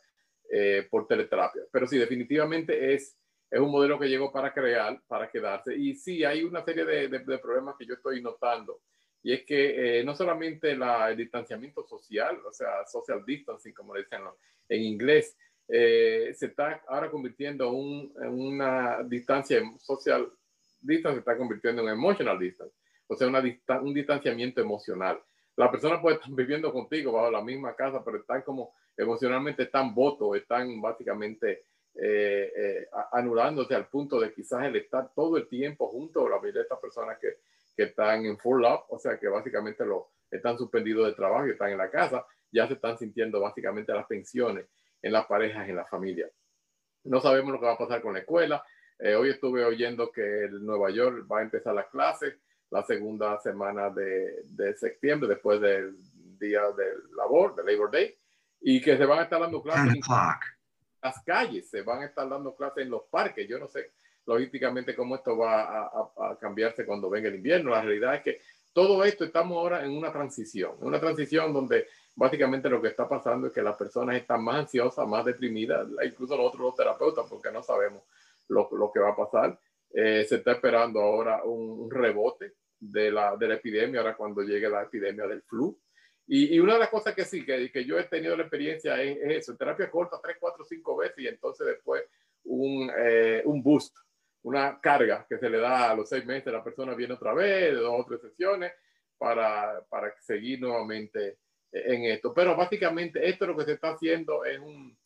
eh, 0.51 0.87
por 0.91 1.07
teleterapia. 1.07 1.63
Pero 1.71 1.87
sí, 1.87 1.99
definitivamente 1.99 2.95
es, 2.95 3.17
es 3.51 3.61
un 3.61 3.71
modelo 3.71 3.99
que 3.99 4.09
llegó 4.09 4.33
para 4.33 4.53
crear, 4.53 5.01
para 5.07 5.31
quedarse. 5.31 5.75
Y 5.77 5.95
sí, 5.95 6.25
hay 6.25 6.43
una 6.43 6.65
serie 6.65 6.85
de, 6.85 7.09
de 7.09 7.39
problemas 7.39 7.77
que 7.79 7.87
yo 7.87 7.95
estoy 7.95 8.23
notando 8.23 8.81
y 9.27 9.33
es 9.33 9.45
que 9.45 9.99
eh, 9.99 10.05
no 10.05 10.15
solamente 10.15 10.77
la, 10.77 11.11
el 11.11 11.17
distanciamiento 11.17 11.85
social, 11.85 12.39
o 12.47 12.53
sea, 12.53 12.87
social 12.87 13.25
distancing, 13.27 13.75
como 13.75 13.93
le 13.93 14.05
dicen 14.05 14.21
en 14.69 14.83
inglés, 14.83 15.37
eh, 15.67 16.33
se 16.33 16.47
está 16.47 16.81
ahora 16.87 17.11
convirtiendo 17.11 17.73
un, 17.73 18.15
en 18.23 18.29
una 18.29 19.03
distancia 19.03 19.61
social 19.81 20.31
distance, 20.81 21.17
se 21.17 21.19
está 21.19 21.37
convirtiendo 21.37 21.83
en 21.83 21.89
emotional 21.89 22.39
distance, 22.39 22.73
o 23.09 23.17
sea, 23.17 23.27
una 23.27 23.43
un 23.83 23.93
distanciamiento 23.93 24.61
emocional. 24.61 25.21
La 25.57 25.71
persona 25.71 26.01
puede 26.01 26.17
estar 26.17 26.31
viviendo 26.35 26.73
contigo 26.73 27.13
bajo 27.13 27.31
la 27.31 27.43
misma 27.43 27.75
casa, 27.75 28.05
pero 28.05 28.19
están 28.19 28.43
como 28.43 28.75
emocionalmente 28.97 29.65
están 29.65 29.95
votos, 29.95 30.37
están 30.37 30.81
básicamente 30.81 31.65
eh, 31.95 32.87
anulándose 33.13 33.75
al 33.75 33.89
punto 33.89 34.21
de 34.21 34.33
quizás 34.33 34.65
el 34.65 34.77
estar 34.77 35.11
todo 35.15 35.37
el 35.37 35.49
tiempo 35.49 35.89
junto 35.89 36.27
a 36.27 36.31
la 36.31 36.37
mayoría 36.37 36.61
de 36.61 36.63
estas 36.63 36.79
personas 36.79 37.19
que 37.19 37.39
que 37.77 37.85
están 37.85 38.25
en 38.25 38.39
full 38.39 38.65
up, 38.65 38.85
o 38.89 38.99
sea 38.99 39.19
que 39.19 39.29
básicamente 39.29 39.85
lo, 39.85 40.09
están 40.31 40.57
suspendidos 40.57 41.07
de 41.07 41.13
trabajo 41.13 41.47
y 41.47 41.51
están 41.51 41.71
en 41.71 41.79
la 41.79 41.91
casa, 41.91 42.25
ya 42.51 42.67
se 42.67 42.75
están 42.75 42.97
sintiendo 42.97 43.41
básicamente 43.41 43.93
las 43.93 44.07
pensiones 44.07 44.67
en 45.03 45.13
las 45.13 45.27
parejas, 45.27 45.69
en 45.69 45.77
la 45.77 45.85
familia. 45.85 46.29
No 47.05 47.21
sabemos 47.21 47.53
lo 47.53 47.61
que 47.61 47.67
va 47.67 47.75
a 47.75 47.79
pasar 47.79 48.01
con 48.01 48.15
la 48.15 48.21
escuela. 48.21 48.65
Eh, 48.99 49.15
hoy 49.15 49.29
estuve 49.29 49.65
oyendo 49.65 50.11
que 50.11 50.49
Nueva 50.51 50.91
York 50.91 51.27
va 51.31 51.41
a 51.41 51.43
empezar 51.43 51.75
las 51.75 51.87
clases 51.89 52.35
la 52.71 52.83
segunda 52.83 53.39
semana 53.41 53.91
de, 53.91 54.43
de 54.45 54.75
septiembre, 54.77 55.29
después 55.29 55.61
del 55.61 55.97
día 56.39 56.63
de 56.77 56.85
labor, 57.17 57.55
de 57.55 57.65
Labor 57.65 57.91
Day, 57.91 58.15
y 58.61 58.81
que 58.81 58.97
se 58.97 59.05
van 59.05 59.21
a 59.21 59.23
estar 59.23 59.41
dando 59.41 59.63
clases 59.63 59.95
en 59.95 60.01
las 61.03 61.23
calles, 61.25 61.69
se 61.69 61.83
van 61.83 62.03
a 62.03 62.07
estar 62.07 62.29
dando 62.29 62.55
clases 62.55 62.85
en 62.85 62.91
los 62.91 63.03
parques. 63.05 63.47
Yo 63.49 63.59
no 63.59 63.69
sé 63.69 63.93
logísticamente 64.27 64.95
cómo 64.95 65.15
esto 65.15 65.37
va 65.37 65.91
a, 66.17 66.37
cambiarse 66.41 66.85
cuando 66.85 67.09
venga 67.09 67.29
el 67.29 67.37
invierno. 67.37 67.71
La 67.71 67.83
realidad 67.83 68.17
es 68.17 68.23
que 68.23 68.41
todo 68.73 69.05
esto 69.05 69.25
estamos 69.25 69.57
ahora 69.57 69.85
en 69.85 69.97
una 69.97 70.13
transición, 70.13 70.73
una 70.81 71.01
transición 71.01 71.53
donde 71.53 71.87
básicamente 72.15 72.69
lo 72.69 72.83
que 72.83 72.89
está 72.89 73.09
pasando 73.09 73.47
es 73.47 73.53
que 73.53 73.63
las 73.63 73.77
personas 73.77 74.17
están 74.17 74.43
más 74.43 74.57
ansiosas, 74.57 75.07
más 75.07 75.25
deprimidas, 75.25 75.87
incluso 76.05 76.37
nosotros 76.37 76.63
los 76.63 76.77
terapeutas, 76.77 77.27
porque 77.29 77.51
no 77.51 77.63
sabemos 77.63 78.03
lo, 78.49 78.69
lo 78.73 78.91
que 78.93 79.01
va 79.01 79.11
a 79.11 79.17
pasar. 79.17 79.59
Eh, 79.99 80.27
se 80.29 80.37
está 80.37 80.53
esperando 80.53 81.01
ahora 81.01 81.43
un, 81.43 81.91
rebote 81.91 82.53
de 82.79 83.11
la, 83.11 83.35
de 83.37 83.49
la, 83.49 83.55
epidemia, 83.55 84.01
ahora 84.01 84.15
cuando 84.15 84.43
llegue 84.43 84.69
la 84.69 84.83
epidemia 84.83 85.27
del 85.27 85.41
flu. 85.41 85.81
Y, 86.27 86.55
y 86.55 86.61
una 86.61 86.75
de 86.75 86.81
las 86.81 86.91
cosas 86.91 87.15
que 87.15 87.25
sí, 87.25 87.47
que, 87.47 87.73
que 87.73 87.85
yo 87.85 87.99
he 87.99 88.05
tenido 88.05 88.37
la 88.37 88.43
experiencia 88.43 89.03
es, 89.03 89.17
eso, 89.23 89.57
terapia 89.57 89.91
corta 89.91 90.21
tres, 90.23 90.37
cuatro, 90.39 90.65
cinco 90.65 90.97
veces 90.97 91.19
y 91.19 91.29
entonces 91.29 91.67
después 91.67 92.03
un, 92.45 92.91
eh, 92.95 93.43
un 93.47 93.63
boost 93.63 93.97
una 94.43 94.79
carga 94.81 95.27
que 95.29 95.39
se 95.39 95.51
le 95.51 95.59
da 95.59 95.91
a 95.91 95.95
los 95.95 96.09
seis 96.09 96.25
meses, 96.25 96.53
la 96.53 96.63
persona 96.63 96.95
viene 96.95 97.15
otra 97.15 97.35
vez, 97.35 97.75
dos 97.75 97.95
o 97.99 98.05
tres 98.05 98.21
sesiones, 98.21 98.73
para, 99.19 99.83
para 99.89 100.15
seguir 100.21 100.61
nuevamente 100.61 101.39
en 101.73 102.05
esto. 102.05 102.33
Pero 102.33 102.55
básicamente 102.55 103.29
esto 103.29 103.45
lo 103.47 103.57
que 103.57 103.65
se 103.65 103.73
está 103.73 103.91
haciendo 103.91 104.45
es 104.45 104.61
un, 104.61 104.97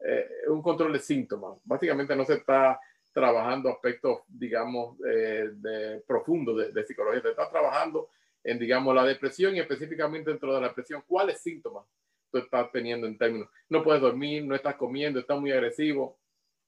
eh, 0.00 0.28
un 0.48 0.60
control 0.62 0.94
de 0.94 0.98
síntomas. 0.98 1.60
Básicamente 1.62 2.16
no 2.16 2.24
se 2.24 2.34
está 2.34 2.80
trabajando 3.18 3.68
aspectos, 3.68 4.20
digamos, 4.28 4.96
eh, 5.04 5.50
de, 5.54 6.00
profundos 6.06 6.72
de, 6.72 6.86
psicología. 6.86 7.20
Se 7.20 7.30
está 7.30 7.50
trabajando 7.50 8.10
en, 8.44 8.60
digamos, 8.60 8.94
la 8.94 9.04
depresión 9.04 9.56
y 9.56 9.58
específicamente 9.58 10.30
dentro 10.30 10.54
de 10.54 10.60
la 10.60 10.68
depresión, 10.68 11.02
cuáles 11.04 11.40
síntomas 11.40 11.84
tú 12.30 12.38
estás 12.38 12.70
teniendo 12.70 13.08
en 13.08 13.18
términos. 13.18 13.48
No 13.68 13.82
puedes 13.82 14.00
dormir, 14.00 14.44
no 14.44 14.54
estás 14.54 14.76
comiendo, 14.76 15.18
estás 15.18 15.40
muy 15.40 15.50
agresivo, 15.50 16.20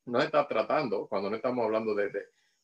no 0.06 0.20
está 0.20 0.48
tratando, 0.48 1.06
cuando 1.06 1.30
no 1.30 1.36
estamos 1.36 1.64
hablando 1.64 1.94
de, 1.94 2.10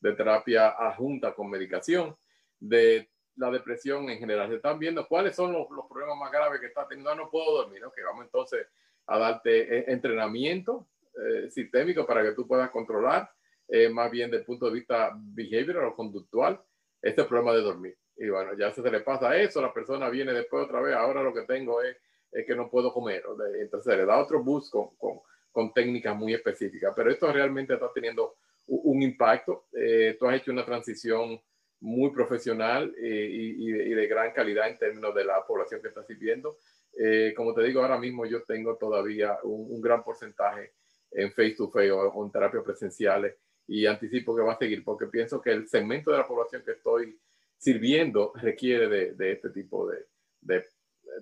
de, 0.01 0.13
terapia 0.13 0.69
adjunta 0.69 1.33
con 1.33 1.49
medicación, 1.49 2.13
de 2.59 3.09
la 3.37 3.49
depresión 3.51 4.09
en 4.09 4.19
general. 4.19 4.49
Se 4.49 4.55
están 4.55 4.79
viendo 4.79 5.07
cuáles 5.07 5.33
son 5.33 5.53
los, 5.53 5.69
los 5.69 5.85
problemas 5.87 6.17
más 6.17 6.31
graves 6.31 6.59
que 6.59 6.67
está 6.67 6.85
teniendo. 6.85 7.09
Ah, 7.09 7.15
no 7.15 7.29
puedo 7.29 7.53
dormir, 7.55 7.85
ok, 7.85 7.95
vamos 8.03 8.25
entonces 8.25 8.67
a 9.05 9.17
darte 9.17 9.77
eh, 9.77 9.85
entrenamiento 9.87 10.87
eh, 11.17 11.49
sistémico 11.49 12.05
para 12.05 12.21
que 12.21 12.33
tú 12.33 12.45
puedas 12.45 12.69
controlar, 12.69 13.31
eh, 13.67 13.89
más 13.89 14.11
bien 14.11 14.29
desde 14.29 14.41
el 14.41 14.45
punto 14.45 14.67
de 14.67 14.73
vista 14.73 15.11
behavioral 15.15 15.85
o 15.85 15.95
conductual, 15.95 16.61
este 17.01 17.23
problema 17.23 17.53
de 17.53 17.61
dormir. 17.61 17.97
Y 18.17 18.29
bueno, 18.29 18.57
ya 18.57 18.71
se, 18.71 18.81
le 18.89 19.01
pasa 19.01 19.37
eso, 19.37 19.61
la 19.61 19.73
persona 19.73 20.09
viene 20.09 20.33
después 20.33 20.65
otra 20.65 20.81
vez, 20.81 20.95
ahora 20.95 21.21
lo 21.21 21.33
que 21.33 21.43
tengo 21.43 21.81
es, 21.81 21.95
es 22.31 22.45
que 22.45 22.55
no 22.55 22.69
puedo 22.69 22.91
comer. 22.91 23.23
Entonces 23.59 23.95
le 23.95 24.05
da 24.05 24.17
otro 24.17 24.43
boost 24.43 24.71
con, 24.71 24.95
con 24.97 25.19
con 25.57 25.73
técnicas 25.73 26.15
muy 26.15 26.35
específicas, 26.35 26.93
pero 26.95 27.09
esto 27.09 27.33
realmente 27.33 27.73
está 27.73 27.91
teniendo 27.91 28.35
un, 28.67 29.01
impacto. 29.01 29.65
Eh, 29.73 30.15
tú 30.19 30.27
has 30.27 30.35
hecho 30.35 30.51
una 30.51 30.63
transición 30.63 31.41
muy 31.79 32.11
profesional 32.11 32.93
eh, 33.01 33.55
y, 33.57 33.71
de, 33.71 34.05
gran 34.05 34.33
calidad 34.33 34.69
en 34.69 34.77
términos 34.77 35.15
de 35.15 35.25
la 35.25 35.43
población 35.47 35.81
que 35.81 35.87
estás 35.87 36.05
sirviendo. 36.05 36.59
Eh, 36.95 37.33
como 37.35 37.55
te 37.55 37.63
digo, 37.63 37.81
ahora 37.81 37.97
mismo 37.97 38.27
yo 38.27 38.43
tengo 38.43 38.77
todavía 38.77 39.39
un, 39.41 39.81
gran 39.81 40.03
porcentaje 40.03 40.73
en 41.09 41.31
face 41.31 41.55
to 41.57 41.71
face 41.71 41.89
o, 41.89 42.23
en 42.23 42.31
terapias 42.31 42.63
presenciales 42.63 43.33
y 43.67 43.85
anticipo 43.85 44.35
que 44.35 44.43
va 44.43 44.53
a 44.53 44.57
seguir 44.57 44.83
porque 44.83 45.07
pienso 45.07 45.41
que 45.41 45.51
el 45.51 45.67
segmento 45.67 46.11
de 46.11 46.17
la 46.17 46.27
población 46.27 46.63
que 46.65 46.71
estoy 46.71 47.19
sirviendo 47.57 48.31
requiere 48.35 48.87
de, 48.87 49.13
de 49.13 49.31
este 49.33 49.49
tipo 49.49 49.87
de, 49.87 50.05
de 50.41 50.65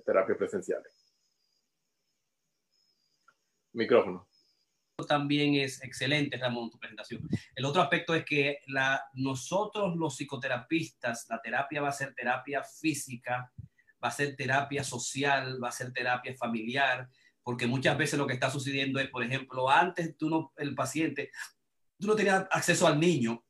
terapias 0.05 0.37
presenciales. 0.37 1.13
Micrófono. 3.73 4.27
También 5.07 5.55
es 5.55 5.83
excelente, 5.83 6.37
Ramón, 6.37 6.69
tu 6.69 6.79
presentación. 6.79 7.27
El 7.53 7.65
otro 7.65 7.81
aspecto 7.81 8.15
es 8.15 8.23
que 8.23 8.59
la, 8.67 9.03
nosotros 9.13 9.95
los 9.97 10.15
psicoterapistas, 10.15 11.27
la 11.29 11.41
terapia 11.41 11.81
va 11.81 11.89
a 11.89 11.93
ser 11.93 12.13
terapia 12.15 12.63
física, 12.63 13.51
va 14.01 14.07
a 14.07 14.11
ser 14.11 14.35
terapia 14.37 14.83
social, 14.85 15.61
va 15.61 15.69
a 15.69 15.73
ser 15.73 15.91
terapia 15.91 16.33
familiar, 16.37 17.09
porque 17.43 17.67
muchas 17.67 17.97
veces 17.97 18.17
lo 18.17 18.25
que 18.25 18.33
está 18.33 18.49
sucediendo 18.49 18.99
es, 18.99 19.09
por 19.09 19.23
ejemplo, 19.23 19.69
antes 19.69 20.17
tú 20.17 20.29
no, 20.29 20.53
el 20.55 20.73
paciente, 20.73 21.31
tú 21.99 22.07
no 22.07 22.15
tenías 22.15 22.45
acceso 22.51 22.87
al 22.87 22.99
niño, 22.99 23.43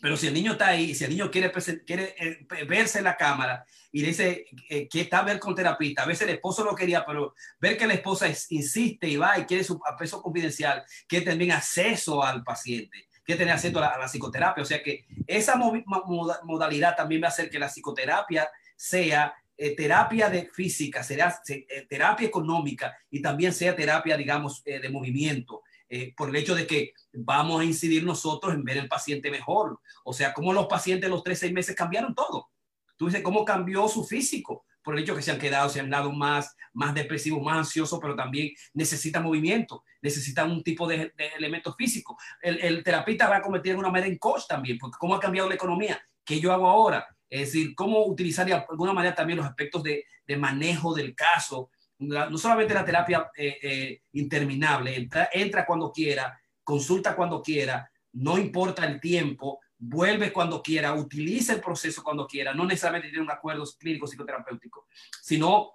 Pero 0.00 0.16
si 0.16 0.26
el 0.26 0.34
niño 0.34 0.52
está 0.52 0.68
ahí, 0.68 0.94
si 0.94 1.04
el 1.04 1.10
niño 1.10 1.30
quiere, 1.30 1.52
quiere 1.86 2.14
eh, 2.18 2.64
verse 2.66 2.98
en 2.98 3.04
la 3.04 3.16
cámara 3.16 3.64
y 3.92 4.02
dice 4.02 4.46
eh, 4.68 4.88
que 4.88 5.02
está 5.02 5.20
a 5.20 5.24
ver 5.24 5.38
con 5.38 5.54
terapista, 5.54 6.02
a 6.02 6.06
veces 6.06 6.26
el 6.26 6.34
esposo 6.34 6.64
lo 6.64 6.74
quería, 6.74 7.04
pero 7.06 7.34
ver 7.60 7.76
que 7.76 7.86
la 7.86 7.94
esposa 7.94 8.26
insiste 8.50 9.08
y 9.08 9.16
va 9.16 9.38
y 9.38 9.44
quiere 9.44 9.62
su 9.62 9.80
peso 9.98 10.20
confidencial, 10.20 10.82
quiere 11.06 11.26
también 11.26 11.52
acceso 11.52 12.22
al 12.22 12.42
paciente, 12.42 13.06
quiere 13.24 13.38
tener 13.38 13.54
acceso 13.54 13.78
a 13.78 13.98
la, 13.98 14.08
psicoterapia. 14.08 14.62
O 14.62 14.66
sea 14.66 14.82
que 14.82 15.06
esa 15.26 15.56
modalidad 15.56 16.96
también 16.96 17.22
va 17.22 17.26
a 17.26 17.30
hacer 17.30 17.48
que 17.48 17.60
la 17.60 17.68
psicoterapia 17.68 18.48
sea 18.74 19.32
eh, 19.56 19.76
terapia 19.76 20.28
de 20.28 20.50
física, 20.52 21.04
será 21.04 21.40
terapia 21.88 22.26
económica 22.26 22.96
y 23.08 23.22
también 23.22 23.52
sea 23.52 23.76
terapia, 23.76 24.16
digamos, 24.16 24.64
de 24.64 24.88
movimiento. 24.88 25.62
Eh, 25.94 26.14
por 26.16 26.30
el 26.30 26.36
hecho 26.36 26.54
de 26.54 26.66
que 26.66 26.94
vamos 27.12 27.60
a 27.60 27.64
incidir 27.66 28.02
nosotros 28.02 28.54
en 28.54 28.64
ver 28.64 28.78
el 28.78 28.88
paciente 28.88 29.30
mejor. 29.30 29.78
O 30.04 30.14
sea, 30.14 30.32
cómo 30.32 30.54
los 30.54 30.64
pacientes 30.66 31.10
los 31.10 31.22
tres, 31.22 31.40
seis 31.40 31.52
meses 31.52 31.76
cambiaron 31.76 32.14
todo. 32.14 32.48
Tú 32.96 33.08
dices, 33.08 33.20
cómo 33.20 33.44
cambió 33.44 33.86
su 33.88 34.02
físico 34.02 34.64
por 34.82 34.94
el 34.96 35.02
hecho 35.02 35.14
que 35.14 35.20
se 35.20 35.30
han 35.30 35.38
quedado, 35.38 35.68
se 35.68 35.80
han 35.80 35.90
dado 35.90 36.10
más, 36.10 36.56
más 36.72 36.94
depresivos, 36.94 37.42
más 37.42 37.58
ansiosos, 37.58 37.98
pero 38.00 38.16
también 38.16 38.52
necesita 38.72 39.20
movimiento, 39.20 39.84
necesita 40.00 40.46
un 40.46 40.62
tipo 40.62 40.88
de, 40.88 41.12
de 41.14 41.26
elemento 41.36 41.74
físico. 41.74 42.16
El, 42.40 42.58
el, 42.60 42.82
terapeuta 42.82 43.28
va 43.28 43.36
a 43.36 43.42
convertir 43.42 43.72
en 43.72 43.80
una 43.80 43.90
manera 43.90 44.10
en 44.10 44.16
coach 44.16 44.44
también, 44.48 44.78
porque 44.78 44.96
cómo 44.98 45.14
ha 45.14 45.20
cambiado 45.20 45.46
la 45.46 45.56
economía, 45.56 46.02
qué 46.24 46.40
yo 46.40 46.54
hago 46.54 46.70
ahora, 46.70 47.06
es 47.28 47.52
decir, 47.52 47.74
cómo 47.74 48.06
utilizar 48.06 48.46
de 48.46 48.54
alguna 48.54 48.94
manera 48.94 49.14
también 49.14 49.36
los 49.36 49.46
aspectos 49.46 49.82
de, 49.82 50.06
de 50.26 50.36
manejo 50.38 50.94
del 50.94 51.14
caso, 51.14 51.68
no 52.02 52.38
solamente 52.38 52.74
la 52.74 52.84
terapia 52.84 53.30
eh, 53.36 53.58
eh, 53.62 54.02
interminable, 54.12 54.96
entra, 54.96 55.28
entra 55.32 55.64
cuando 55.64 55.90
quiera, 55.90 56.38
consulta 56.62 57.16
cuando 57.16 57.42
quiera, 57.42 57.90
no 58.12 58.38
importa 58.38 58.84
el 58.86 59.00
tiempo, 59.00 59.60
vuelve 59.78 60.32
cuando 60.32 60.62
quiera, 60.62 60.92
utiliza 60.94 61.54
el 61.54 61.60
proceso 61.60 62.02
cuando 62.02 62.26
quiera, 62.26 62.54
no 62.54 62.64
necesariamente 62.64 63.08
tiene 63.08 63.24
un 63.24 63.30
acuerdo 63.30 63.64
clínico 63.78 64.06
psicoterapéutico, 64.06 64.86
sino 65.20 65.72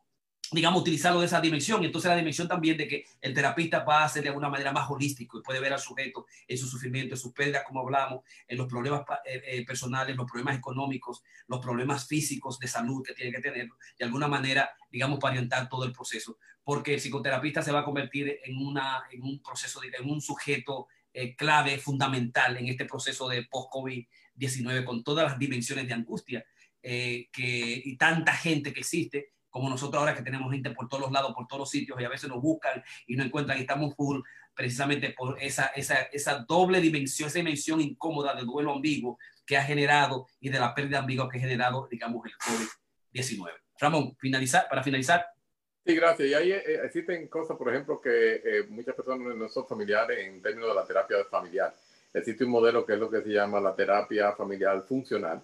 digamos, 0.51 0.81
utilizarlo 0.81 1.19
de 1.19 1.25
esa 1.25 1.41
dimensión. 1.41 1.83
Entonces 1.83 2.09
la 2.09 2.15
dimensión 2.15 2.47
también 2.47 2.77
de 2.77 2.87
que 2.87 3.05
el 3.21 3.33
terapista 3.33 3.83
va 3.83 4.03
a 4.03 4.09
ser 4.09 4.23
de 4.23 4.29
alguna 4.29 4.49
manera 4.49 4.71
más 4.71 4.89
holístico 4.89 5.37
y 5.37 5.41
puede 5.41 5.59
ver 5.59 5.73
al 5.73 5.79
sujeto 5.79 6.25
en 6.47 6.57
su 6.57 6.67
sufrimiento, 6.67 7.15
en 7.15 7.19
sus 7.19 7.33
pérdidas, 7.33 7.63
como 7.65 7.81
hablamos, 7.81 8.23
en 8.47 8.57
los 8.57 8.67
problemas 8.67 9.01
eh, 9.25 9.41
eh, 9.45 9.65
personales, 9.65 10.15
los 10.15 10.29
problemas 10.29 10.57
económicos, 10.57 11.23
los 11.47 11.59
problemas 11.59 12.07
físicos 12.07 12.59
de 12.59 12.67
salud 12.67 13.03
que 13.03 13.13
tiene 13.13 13.31
que 13.31 13.41
tener, 13.41 13.67
de 13.97 14.05
alguna 14.05 14.27
manera, 14.27 14.69
digamos, 14.89 15.19
para 15.19 15.33
orientar 15.33 15.67
todo 15.67 15.83
el 15.83 15.91
proceso. 15.91 16.37
Porque 16.63 16.93
el 16.93 16.99
psicoterapista 16.99 17.61
se 17.61 17.71
va 17.71 17.79
a 17.79 17.85
convertir 17.85 18.39
en, 18.43 18.57
una, 18.57 19.03
en 19.11 19.23
un 19.23 19.41
proceso, 19.41 19.81
en 19.83 20.09
un 20.09 20.21
sujeto 20.21 20.87
eh, 21.13 21.35
clave, 21.35 21.77
fundamental 21.77 22.57
en 22.57 22.67
este 22.67 22.85
proceso 22.85 23.27
de 23.27 23.43
post-COVID-19 23.43 24.83
con 24.83 25.03
todas 25.03 25.25
las 25.25 25.39
dimensiones 25.39 25.87
de 25.87 25.93
angustia 25.93 26.45
que, 26.79 27.81
y 27.83 27.97
tanta 27.97 28.31
gente 28.31 28.71
que 28.71 28.79
existe 28.79 29.31
como 29.57 29.69
nosotros 29.69 29.99
ahora 29.99 30.13
que 30.13 30.21
tenemos 30.21 30.51
gente 30.51 30.69
por 30.69 30.87
todos 30.87 31.01
los 31.01 31.11
lados, 31.11 31.33
por 31.33 31.47
todos 31.47 31.61
los 31.61 31.69
sitios 31.71 31.99
y 31.99 32.03
a 32.03 32.09
veces 32.09 32.29
nos 32.29 32.39
buscan 32.39 32.83
y 33.07 33.15
no 33.15 33.23
encuentran 33.23 33.57
y 33.57 33.61
estamos 33.61 33.95
full 33.95 34.21
precisamente 34.53 35.15
por 35.17 35.41
esa, 35.41 35.67
esa, 35.75 35.95
esa 36.11 36.45
doble 36.47 36.79
dimensión, 36.79 37.27
esa 37.27 37.39
dimensión 37.39 37.81
incómoda 37.81 38.35
de 38.35 38.43
duelo 38.43 38.73
ambiguo 38.73 39.17
que 39.47 39.57
ha 39.57 39.63
generado 39.63 40.27
y 40.39 40.49
de 40.49 40.59
la 40.59 40.75
pérdida 40.75 40.99
ambigua 40.99 41.27
que 41.27 41.37
ha 41.37 41.41
generado, 41.41 41.87
digamos, 41.89 42.23
el 42.25 42.33
COVID-19. 42.33 43.51
Ramón, 43.79 44.15
finalizar, 44.19 44.67
para 44.69 44.83
finalizar. 44.83 45.25
Sí, 45.83 45.95
gracias. 45.95 46.27
Y 46.29 46.33
ahí 46.35 46.51
eh, 46.51 46.81
existen 46.83 47.27
cosas, 47.27 47.57
por 47.57 47.69
ejemplo, 47.69 47.99
que 47.99 48.41
eh, 48.43 48.63
muchas 48.69 48.93
personas 48.93 49.35
no 49.35 49.49
son 49.49 49.65
familiares 49.67 50.19
en 50.19 50.39
términos 50.39 50.69
de 50.69 50.75
la 50.75 50.85
terapia 50.85 51.17
familiar. 51.31 51.73
Existe 52.13 52.43
un 52.43 52.51
modelo 52.51 52.85
que 52.85 52.93
es 52.93 52.99
lo 52.99 53.09
que 53.09 53.21
se 53.21 53.29
llama 53.29 53.59
la 53.59 53.75
terapia 53.75 54.33
familiar 54.33 54.83
funcional 54.83 55.41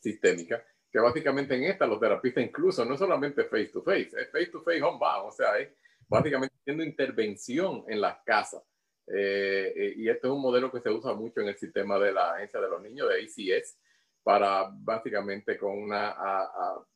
sistémica, 0.00 0.62
que 0.94 1.00
básicamente 1.00 1.56
en 1.56 1.64
esta 1.64 1.88
los 1.88 1.98
terapistas 1.98 2.44
incluso 2.44 2.84
no 2.84 2.96
solamente 2.96 3.42
face 3.46 3.70
to 3.72 3.82
face, 3.82 4.10
es 4.16 4.30
face 4.30 4.46
to 4.46 4.62
face 4.62 4.80
home 4.80 4.96
bound, 4.96 5.26
o 5.26 5.32
sea, 5.32 5.58
es 5.58 5.70
básicamente 6.06 6.54
haciendo 6.60 6.84
intervención 6.84 7.82
en 7.88 8.00
las 8.00 8.22
casas. 8.22 8.62
Eh, 9.08 9.72
eh, 9.74 9.94
y 9.96 10.08
este 10.08 10.28
es 10.28 10.32
un 10.32 10.40
modelo 10.40 10.70
que 10.70 10.80
se 10.80 10.90
usa 10.90 11.12
mucho 11.12 11.40
en 11.40 11.48
el 11.48 11.56
sistema 11.56 11.98
de 11.98 12.12
la 12.12 12.34
agencia 12.34 12.60
de 12.60 12.68
los 12.68 12.80
niños 12.80 13.08
de 13.08 13.24
ACS 13.24 13.76
para 14.22 14.70
básicamente 14.72 15.58
con 15.58 15.76
una, 15.76 16.10
a, 16.10 16.86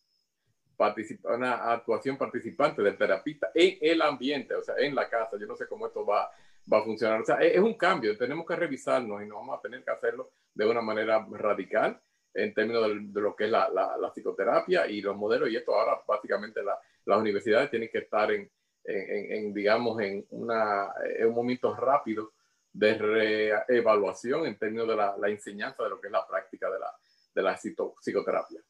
una 1.24 1.72
actuación 1.72 2.16
participante 2.16 2.82
del 2.82 2.96
terapista 2.96 3.50
en 3.52 3.78
el 3.80 4.00
ambiente, 4.00 4.54
o 4.54 4.62
sea, 4.62 4.76
en 4.78 4.94
la 4.94 5.10
casa. 5.10 5.36
Yo 5.40 5.46
no 5.48 5.56
sé 5.56 5.66
cómo 5.66 5.88
esto 5.88 6.06
va, 6.06 6.30
va 6.72 6.78
a 6.78 6.84
funcionar. 6.84 7.20
O 7.20 7.24
sea, 7.24 7.38
es, 7.38 7.54
es 7.56 7.60
un 7.60 7.74
cambio, 7.74 8.16
tenemos 8.16 8.46
que 8.46 8.54
revisarnos 8.54 9.24
y 9.24 9.26
no 9.26 9.34
vamos 9.40 9.58
a 9.58 9.60
tener 9.60 9.82
que 9.82 9.90
hacerlo 9.90 10.30
de 10.54 10.66
una 10.68 10.82
manera 10.82 11.26
radical 11.32 12.00
en 12.38 12.54
términos 12.54 12.88
de, 12.88 13.20
lo 13.20 13.34
que 13.34 13.44
es 13.44 13.50
la, 13.50 13.68
la, 13.68 14.10
psicoterapia 14.12 14.86
y 14.86 15.00
los 15.00 15.16
modelos. 15.16 15.50
Y 15.50 15.56
esto 15.56 15.74
ahora 15.74 16.00
básicamente 16.06 16.60
las 16.62 17.18
universidades 17.18 17.70
tienen 17.70 17.88
que 17.90 17.98
estar 17.98 18.30
en, 18.30 18.50
en, 18.84 19.52
digamos, 19.52 20.00
en, 20.00 20.24
una, 20.30 20.92
en 21.18 21.28
un 21.28 21.34
momento 21.34 21.74
rápido 21.74 22.32
de 22.72 22.94
reevaluación 22.94 24.46
en 24.46 24.56
términos 24.56 24.88
de 24.88 24.96
la, 24.96 25.16
la, 25.18 25.28
enseñanza 25.28 25.82
de 25.82 25.90
lo 25.90 26.00
que 26.00 26.06
es 26.06 26.12
la 26.12 26.26
práctica 26.26 26.70
de 26.70 26.78
la, 26.78 26.92
de 27.34 27.42
la 27.42 27.56
psicoterapia. 27.56 28.60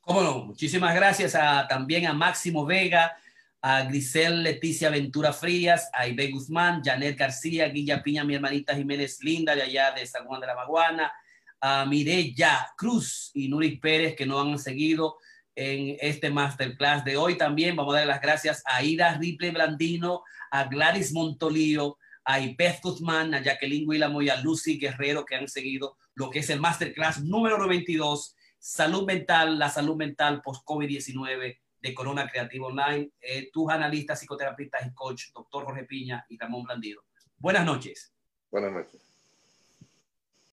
Cómo 0.00 0.22
no, 0.22 0.44
muchísimas 0.44 0.94
gracias 0.94 1.34
a, 1.34 1.66
también 1.66 2.06
a 2.06 2.12
Máximo 2.12 2.64
Vega, 2.64 3.16
a 3.60 3.82
Grisel 3.82 4.44
Leticia 4.44 4.88
Ventura 4.88 5.32
Frías, 5.32 5.90
a 5.92 6.06
Ibe 6.06 6.30
Guzmán, 6.30 6.82
Janet 6.84 7.18
García, 7.18 7.68
Guilla 7.68 8.02
Piña, 8.02 8.22
mi 8.22 8.36
hermanita 8.36 8.76
Jiménez 8.76 9.18
Linda 9.22 9.56
de 9.56 9.62
allá 9.62 9.90
de 9.90 10.06
San 10.06 10.24
Juan 10.26 10.40
de 10.40 10.46
la 10.46 10.54
Maguana, 10.54 11.12
a 11.60 11.84
Mireya 11.86 12.68
Cruz 12.76 13.30
y 13.34 13.48
Nuris 13.48 13.80
Pérez 13.80 14.14
que 14.14 14.26
nos 14.26 14.46
han 14.46 14.58
seguido 14.58 15.16
en 15.54 15.96
este 16.00 16.30
masterclass 16.30 17.04
de 17.04 17.16
hoy. 17.16 17.36
También 17.36 17.76
vamos 17.76 17.94
a 17.94 17.98
dar 17.98 18.06
las 18.06 18.20
gracias 18.20 18.62
a 18.66 18.82
Ida 18.82 19.16
Ripley 19.18 19.50
Blandino, 19.50 20.22
a 20.50 20.64
Gladys 20.64 21.12
Montolío, 21.12 21.98
a 22.24 22.40
Ipez 22.40 22.80
Guzmán, 22.82 23.34
a 23.34 23.42
Jacqueline 23.42 23.88
Willamo 23.88 24.20
y 24.20 24.28
a 24.28 24.40
Lucy 24.40 24.78
Guerrero 24.78 25.24
que 25.24 25.36
han 25.36 25.48
seguido 25.48 25.96
lo 26.14 26.30
que 26.30 26.40
es 26.40 26.50
el 26.50 26.60
masterclass 26.60 27.22
número 27.22 27.58
92, 27.58 28.34
Salud 28.58 29.06
Mental, 29.06 29.58
la 29.58 29.70
salud 29.70 29.96
mental 29.96 30.42
post-COVID-19 30.42 31.58
de 31.80 31.94
Corona 31.94 32.28
Creativo 32.28 32.66
Online. 32.66 33.10
Eh, 33.20 33.50
tus 33.52 33.70
analistas, 33.70 34.18
psicoterapeutas 34.18 34.86
y 34.86 34.94
coach, 34.94 35.24
doctor 35.34 35.64
Jorge 35.64 35.84
Piña 35.84 36.24
y 36.28 36.38
Ramón 36.38 36.64
Blandido. 36.64 37.04
Buenas 37.36 37.64
noches. 37.64 38.12
Buenas 38.50 38.72
noches. 38.72 39.05